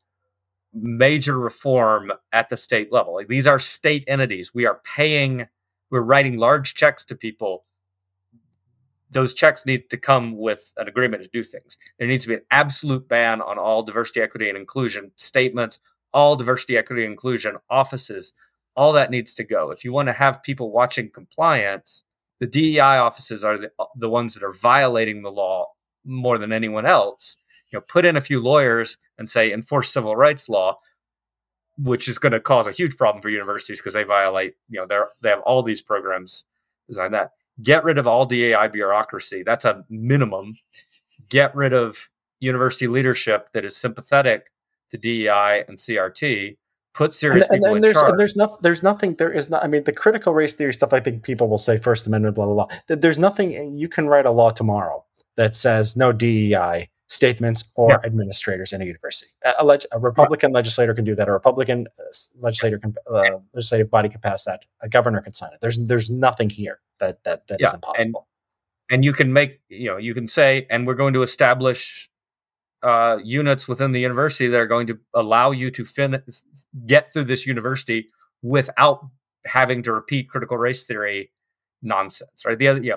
[0.73, 3.15] major reform at the state level.
[3.15, 4.55] Like these are state entities.
[4.55, 5.47] We are paying,
[5.91, 7.65] we're writing large checks to people.
[9.11, 11.79] Those checks need to come with an agreement to do things.
[11.99, 15.79] There needs to be an absolute ban on all diversity, equity, and inclusion statements,
[16.13, 18.33] all diversity, equity, and inclusion offices.
[18.75, 19.71] All that needs to go.
[19.71, 22.05] If you want to have people watching compliance,
[22.41, 25.69] the DEI offices are the, the ones that are violating the law
[26.05, 27.37] more than anyone else.
[27.71, 30.79] You know, put in a few lawyers and say enforce civil rights law,
[31.79, 34.55] which is going to cause a huge problem for universities because they violate.
[34.69, 36.45] You know, they're they have all these programs
[36.87, 37.33] designed that.
[37.63, 39.43] Get rid of all DEI bureaucracy.
[39.43, 40.57] That's a minimum.
[41.29, 44.51] Get rid of university leadership that is sympathetic
[44.91, 46.57] to DEI and CRT
[46.97, 48.11] put serious and, people and, and there's, charge.
[48.11, 48.59] And there's nothing.
[48.63, 49.15] There's nothing.
[49.15, 49.63] There is not.
[49.63, 50.93] I mean, the critical race theory stuff.
[50.93, 52.79] I think people will say First Amendment, blah blah blah.
[52.89, 53.55] That there's nothing.
[53.55, 55.05] Eh, you can write a law tomorrow
[55.37, 57.99] that says no DEI statements or yeah.
[58.05, 59.31] administrators in a university.
[59.59, 60.57] A, leg, a Republican yeah.
[60.57, 61.29] legislator can do that.
[61.29, 62.03] A Republican uh,
[62.41, 64.65] legislator can uh, legislative body can pass that.
[64.83, 65.61] A governor can sign it.
[65.61, 67.69] There's there's nothing here that that that yeah.
[67.69, 68.27] is impossible.
[68.89, 72.11] And, and you can make you know you can say and we're going to establish
[72.83, 76.23] uh, units within the university that are going to allow you to fin-
[76.87, 78.11] get through this university
[78.43, 79.05] without
[79.45, 81.31] having to repeat critical race theory
[81.83, 82.59] nonsense, right?
[82.59, 82.97] The other, yeah,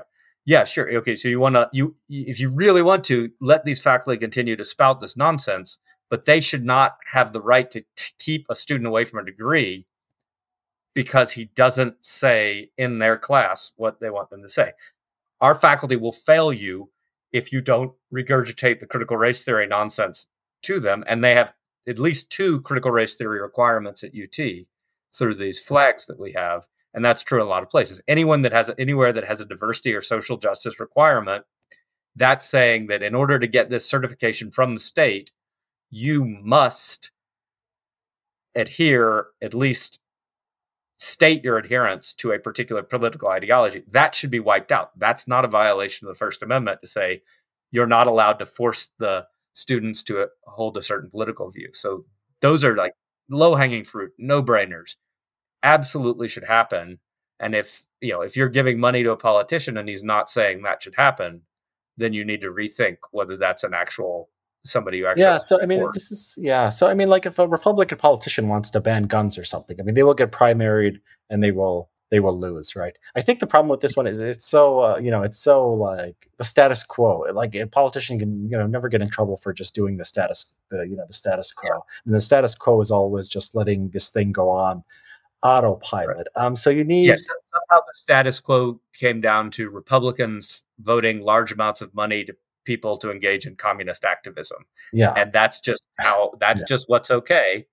[0.49, 1.13] yeah, sure, eh, okay.
[1.13, 4.65] So you want to you if you really want to let these faculty continue to
[4.65, 5.77] spout this nonsense,
[6.09, 9.25] but they should not have the right to t- keep a student away from a
[9.25, 9.85] degree
[10.95, 14.71] because he doesn't say in their class what they want them to say.
[15.39, 16.89] Our faculty will fail you
[17.31, 20.25] if you don't regurgitate the critical race theory nonsense
[20.63, 21.03] to them.
[21.07, 21.53] And they have
[21.87, 24.65] at least two critical race theory requirements at UT
[25.13, 26.67] through these flags that we have.
[26.99, 28.01] And that's true in a lot of places.
[28.09, 31.45] Anyone that has anywhere that has a diversity or social justice requirement,
[32.17, 35.31] that's saying that in order to get this certification from the state,
[35.89, 37.11] you must
[38.53, 39.99] adhere at least
[40.97, 44.91] state your adherence to a particular political ideology, that should be wiped out.
[44.99, 47.21] That's not a violation of the First Amendment to say
[47.71, 51.69] you're not allowed to force the students to hold a certain political view.
[51.71, 52.03] So
[52.41, 52.91] those are like
[53.29, 54.95] low hanging fruit, no brainers.
[55.63, 56.99] Absolutely should happen.
[57.39, 60.61] And if you know if you're giving money to a politician and he's not saying
[60.63, 61.41] that should happen,
[61.97, 64.29] then you need to rethink whether that's an actual
[64.65, 67.39] somebody who actually yeah so i mean this is yeah so i mean like if
[67.39, 70.99] a republican politician wants to ban guns or something i mean they will get primaried
[71.29, 74.19] and they will they will lose right i think the problem with this one is
[74.19, 78.49] it's so uh, you know it's so like the status quo like a politician can
[78.49, 81.13] you know never get in trouble for just doing the status the you know the
[81.13, 81.79] status quo yeah.
[82.05, 84.83] and the status quo is always just letting this thing go on
[85.43, 86.45] autopilot right.
[86.45, 91.51] um so you need yes somehow the status quo came down to republicans voting large
[91.51, 92.35] amounts of money to
[92.69, 94.63] people to engage in communist activism.
[94.93, 95.11] Yeah.
[95.17, 96.65] And that's just how that's yeah.
[96.67, 97.65] just what's okay.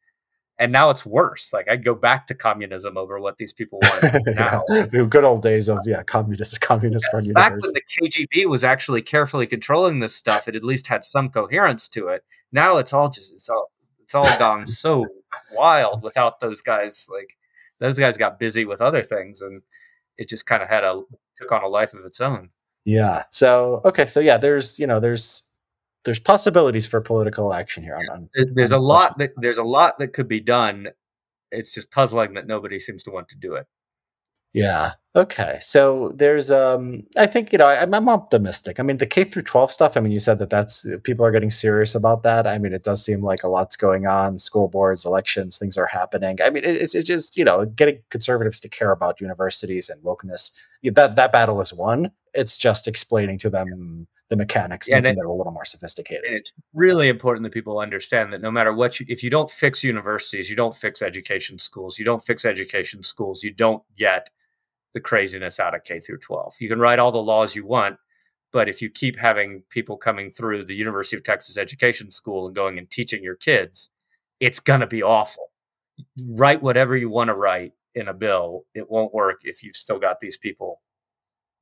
[0.59, 1.53] And now it's worse.
[1.53, 4.63] Like I'd go back to communism over what these people want now.
[4.69, 9.03] the good old days of yeah, communist communist yeah, Back when the KGB was actually
[9.03, 12.25] carefully controlling this stuff, it at least had some coherence to it.
[12.51, 13.71] Now it's all just it's all
[14.03, 15.05] it's all gone so
[15.53, 17.37] wild without those guys like
[17.81, 19.63] those guys got busy with other things and
[20.19, 21.03] it just kind of had a
[21.37, 22.51] took on a life of its own.
[22.85, 23.25] Yeah.
[23.31, 24.07] So okay.
[24.07, 25.43] So yeah, there's you know there's
[26.05, 27.97] there's possibilities for political action here.
[27.97, 30.89] On, on there's on a lot that there's a lot that could be done.
[31.51, 33.67] It's just puzzling that nobody seems to want to do it.
[34.57, 34.93] Yeah.
[35.15, 35.59] Okay.
[35.61, 38.81] So there's um I think you know I, I'm optimistic.
[38.81, 39.97] I mean the K through 12 stuff.
[39.97, 42.47] I mean you said that that's people are getting serious about that.
[42.47, 44.39] I mean it does seem like a lot's going on.
[44.39, 46.39] School boards, elections, things are happening.
[46.43, 50.51] I mean it's it's just you know getting conservatives to care about universities and wokeness.
[50.83, 52.11] That that battle is won.
[52.33, 56.25] It's just explaining to them the mechanics, yeah, making it, it a little more sophisticated.
[56.27, 59.85] it's really important that people understand that no matter what you, if you don't fix
[59.85, 61.99] universities, you don't fix education schools.
[61.99, 63.45] You don't fix education schools.
[63.45, 64.31] You don't get
[64.97, 66.55] the craziness out of K through 12.
[66.59, 67.99] You can write all the laws you want,
[68.51, 72.57] but if you keep having people coming through the University of Texas Education School and
[72.57, 73.91] going and teaching your kids,
[74.41, 75.51] it's going to be awful.
[76.19, 78.65] Write whatever you want to write in a bill.
[78.75, 80.81] It won't work if you've still got these people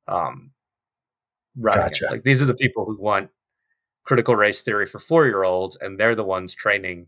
[0.07, 0.51] um,
[1.57, 2.07] running gotcha.
[2.09, 3.29] Like these are the people who want
[4.05, 7.07] critical race theory for four year olds, and they're the ones training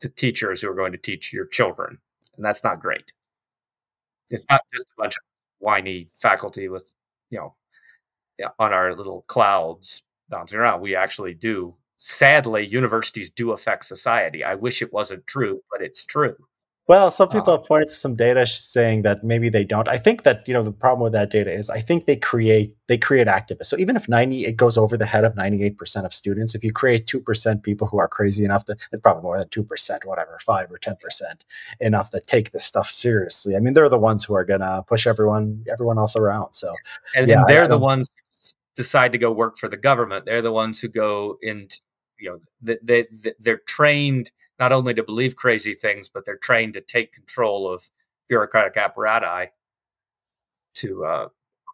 [0.00, 1.98] the teachers who are going to teach your children.
[2.34, 3.12] And that's not great.
[4.30, 5.22] It's not just a bunch of
[5.58, 6.92] whiny faculty with,
[7.30, 7.54] you know,
[8.58, 10.80] on our little clouds bouncing around.
[10.80, 11.74] We actually do.
[11.96, 14.44] Sadly, universities do affect society.
[14.44, 16.36] I wish it wasn't true, but it's true.
[16.88, 19.86] Well, some people uh, have pointed to some data saying that maybe they don't.
[19.88, 22.74] I think that you know the problem with that data is I think they create
[22.86, 23.66] they create activists.
[23.66, 26.54] So even if ninety it goes over the head of ninety eight percent of students,
[26.54, 29.50] if you create two percent people who are crazy enough to, it's probably more than
[29.50, 31.44] two percent, whatever, five or ten percent,
[31.78, 33.54] enough to take this stuff seriously.
[33.54, 36.54] I mean, they're the ones who are gonna push everyone everyone else around.
[36.54, 36.74] So
[37.14, 38.10] and yeah, they're the ones
[38.76, 40.24] decide to go work for the government.
[40.24, 41.80] They're the ones who go into
[42.18, 46.74] you know they, they they're trained not only to believe crazy things, but they're trained
[46.74, 47.88] to take control of
[48.28, 49.50] bureaucratic apparatus
[50.74, 51.28] to uh,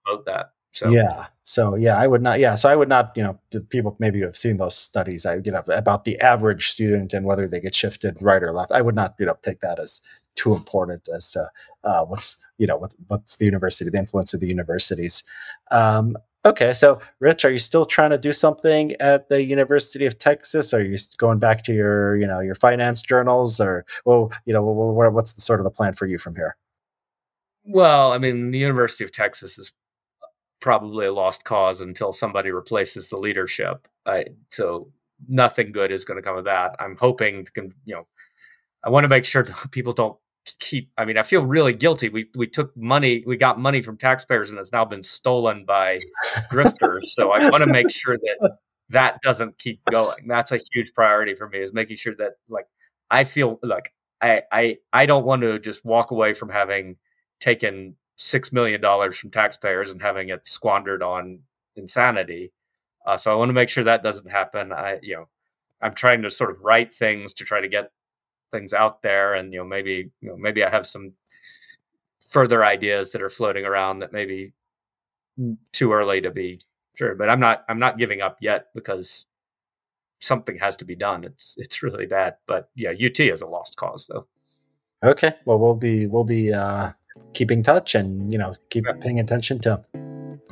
[0.05, 0.51] promote that.
[0.73, 2.41] So yeah, so yeah, I would not.
[2.41, 3.13] Yeah, so I would not.
[3.15, 5.25] You know, the people maybe have seen those studies.
[5.25, 8.73] I you know about the average student and whether they get shifted right or left.
[8.73, 10.01] I would not you know take that as
[10.35, 11.49] too important as to
[11.85, 15.23] uh, what's you know what, what's the university, the influence of the universities.
[15.71, 16.17] Um,
[16.47, 20.75] Okay, so Rich, are you still trying to do something at the University of Texas?
[20.75, 24.63] Are you going back to your, you know, your finance journals, or well, you know,
[24.63, 26.57] what's the sort of the plan for you from here?
[27.65, 29.73] Well, I mean, the University of Texas is
[30.61, 33.89] probably a lost cause until somebody replaces the leadership.
[34.05, 34.93] I, so
[35.27, 36.77] nothing good is going to come of that.
[36.79, 38.07] I'm hoping to, you know,
[38.85, 40.19] I want to make sure people don't
[40.61, 43.97] keep i mean i feel really guilty we we took money we got money from
[43.97, 45.99] taxpayers and it's now been stolen by
[46.51, 48.59] grifters so i want to make sure that
[48.91, 50.27] that doesn't keep going.
[50.27, 52.67] That's a huge priority for me is making sure that like
[53.11, 56.97] I feel like I I I don't want to just walk away from having
[57.41, 61.41] taken six million dollars from taxpayers and having it squandered on
[61.77, 62.53] insanity.
[63.07, 64.73] Uh, so I want to make sure that doesn't happen.
[64.73, 65.29] I you know
[65.81, 67.91] I'm trying to sort of write things to try to get
[68.55, 71.13] things out there, and you know maybe you know maybe I have some
[72.29, 74.53] further ideas that are floating around that maybe
[75.73, 76.61] too early to be
[76.97, 77.15] sure.
[77.15, 79.27] But I'm not I'm not giving up yet because
[80.21, 81.25] something has to be done.
[81.25, 82.37] It's it's really bad.
[82.47, 84.27] But yeah, UT is a lost cause though.
[85.05, 85.35] Okay.
[85.45, 86.93] Well, we'll be we'll be uh,
[87.35, 88.95] keeping touch and you know keep yeah.
[89.01, 89.83] paying attention to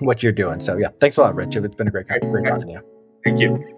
[0.00, 0.60] what you're doing.
[0.60, 1.56] So yeah, thanks a lot, Rich.
[1.56, 2.82] It's been a great great talking to you.
[3.24, 3.71] Thank you.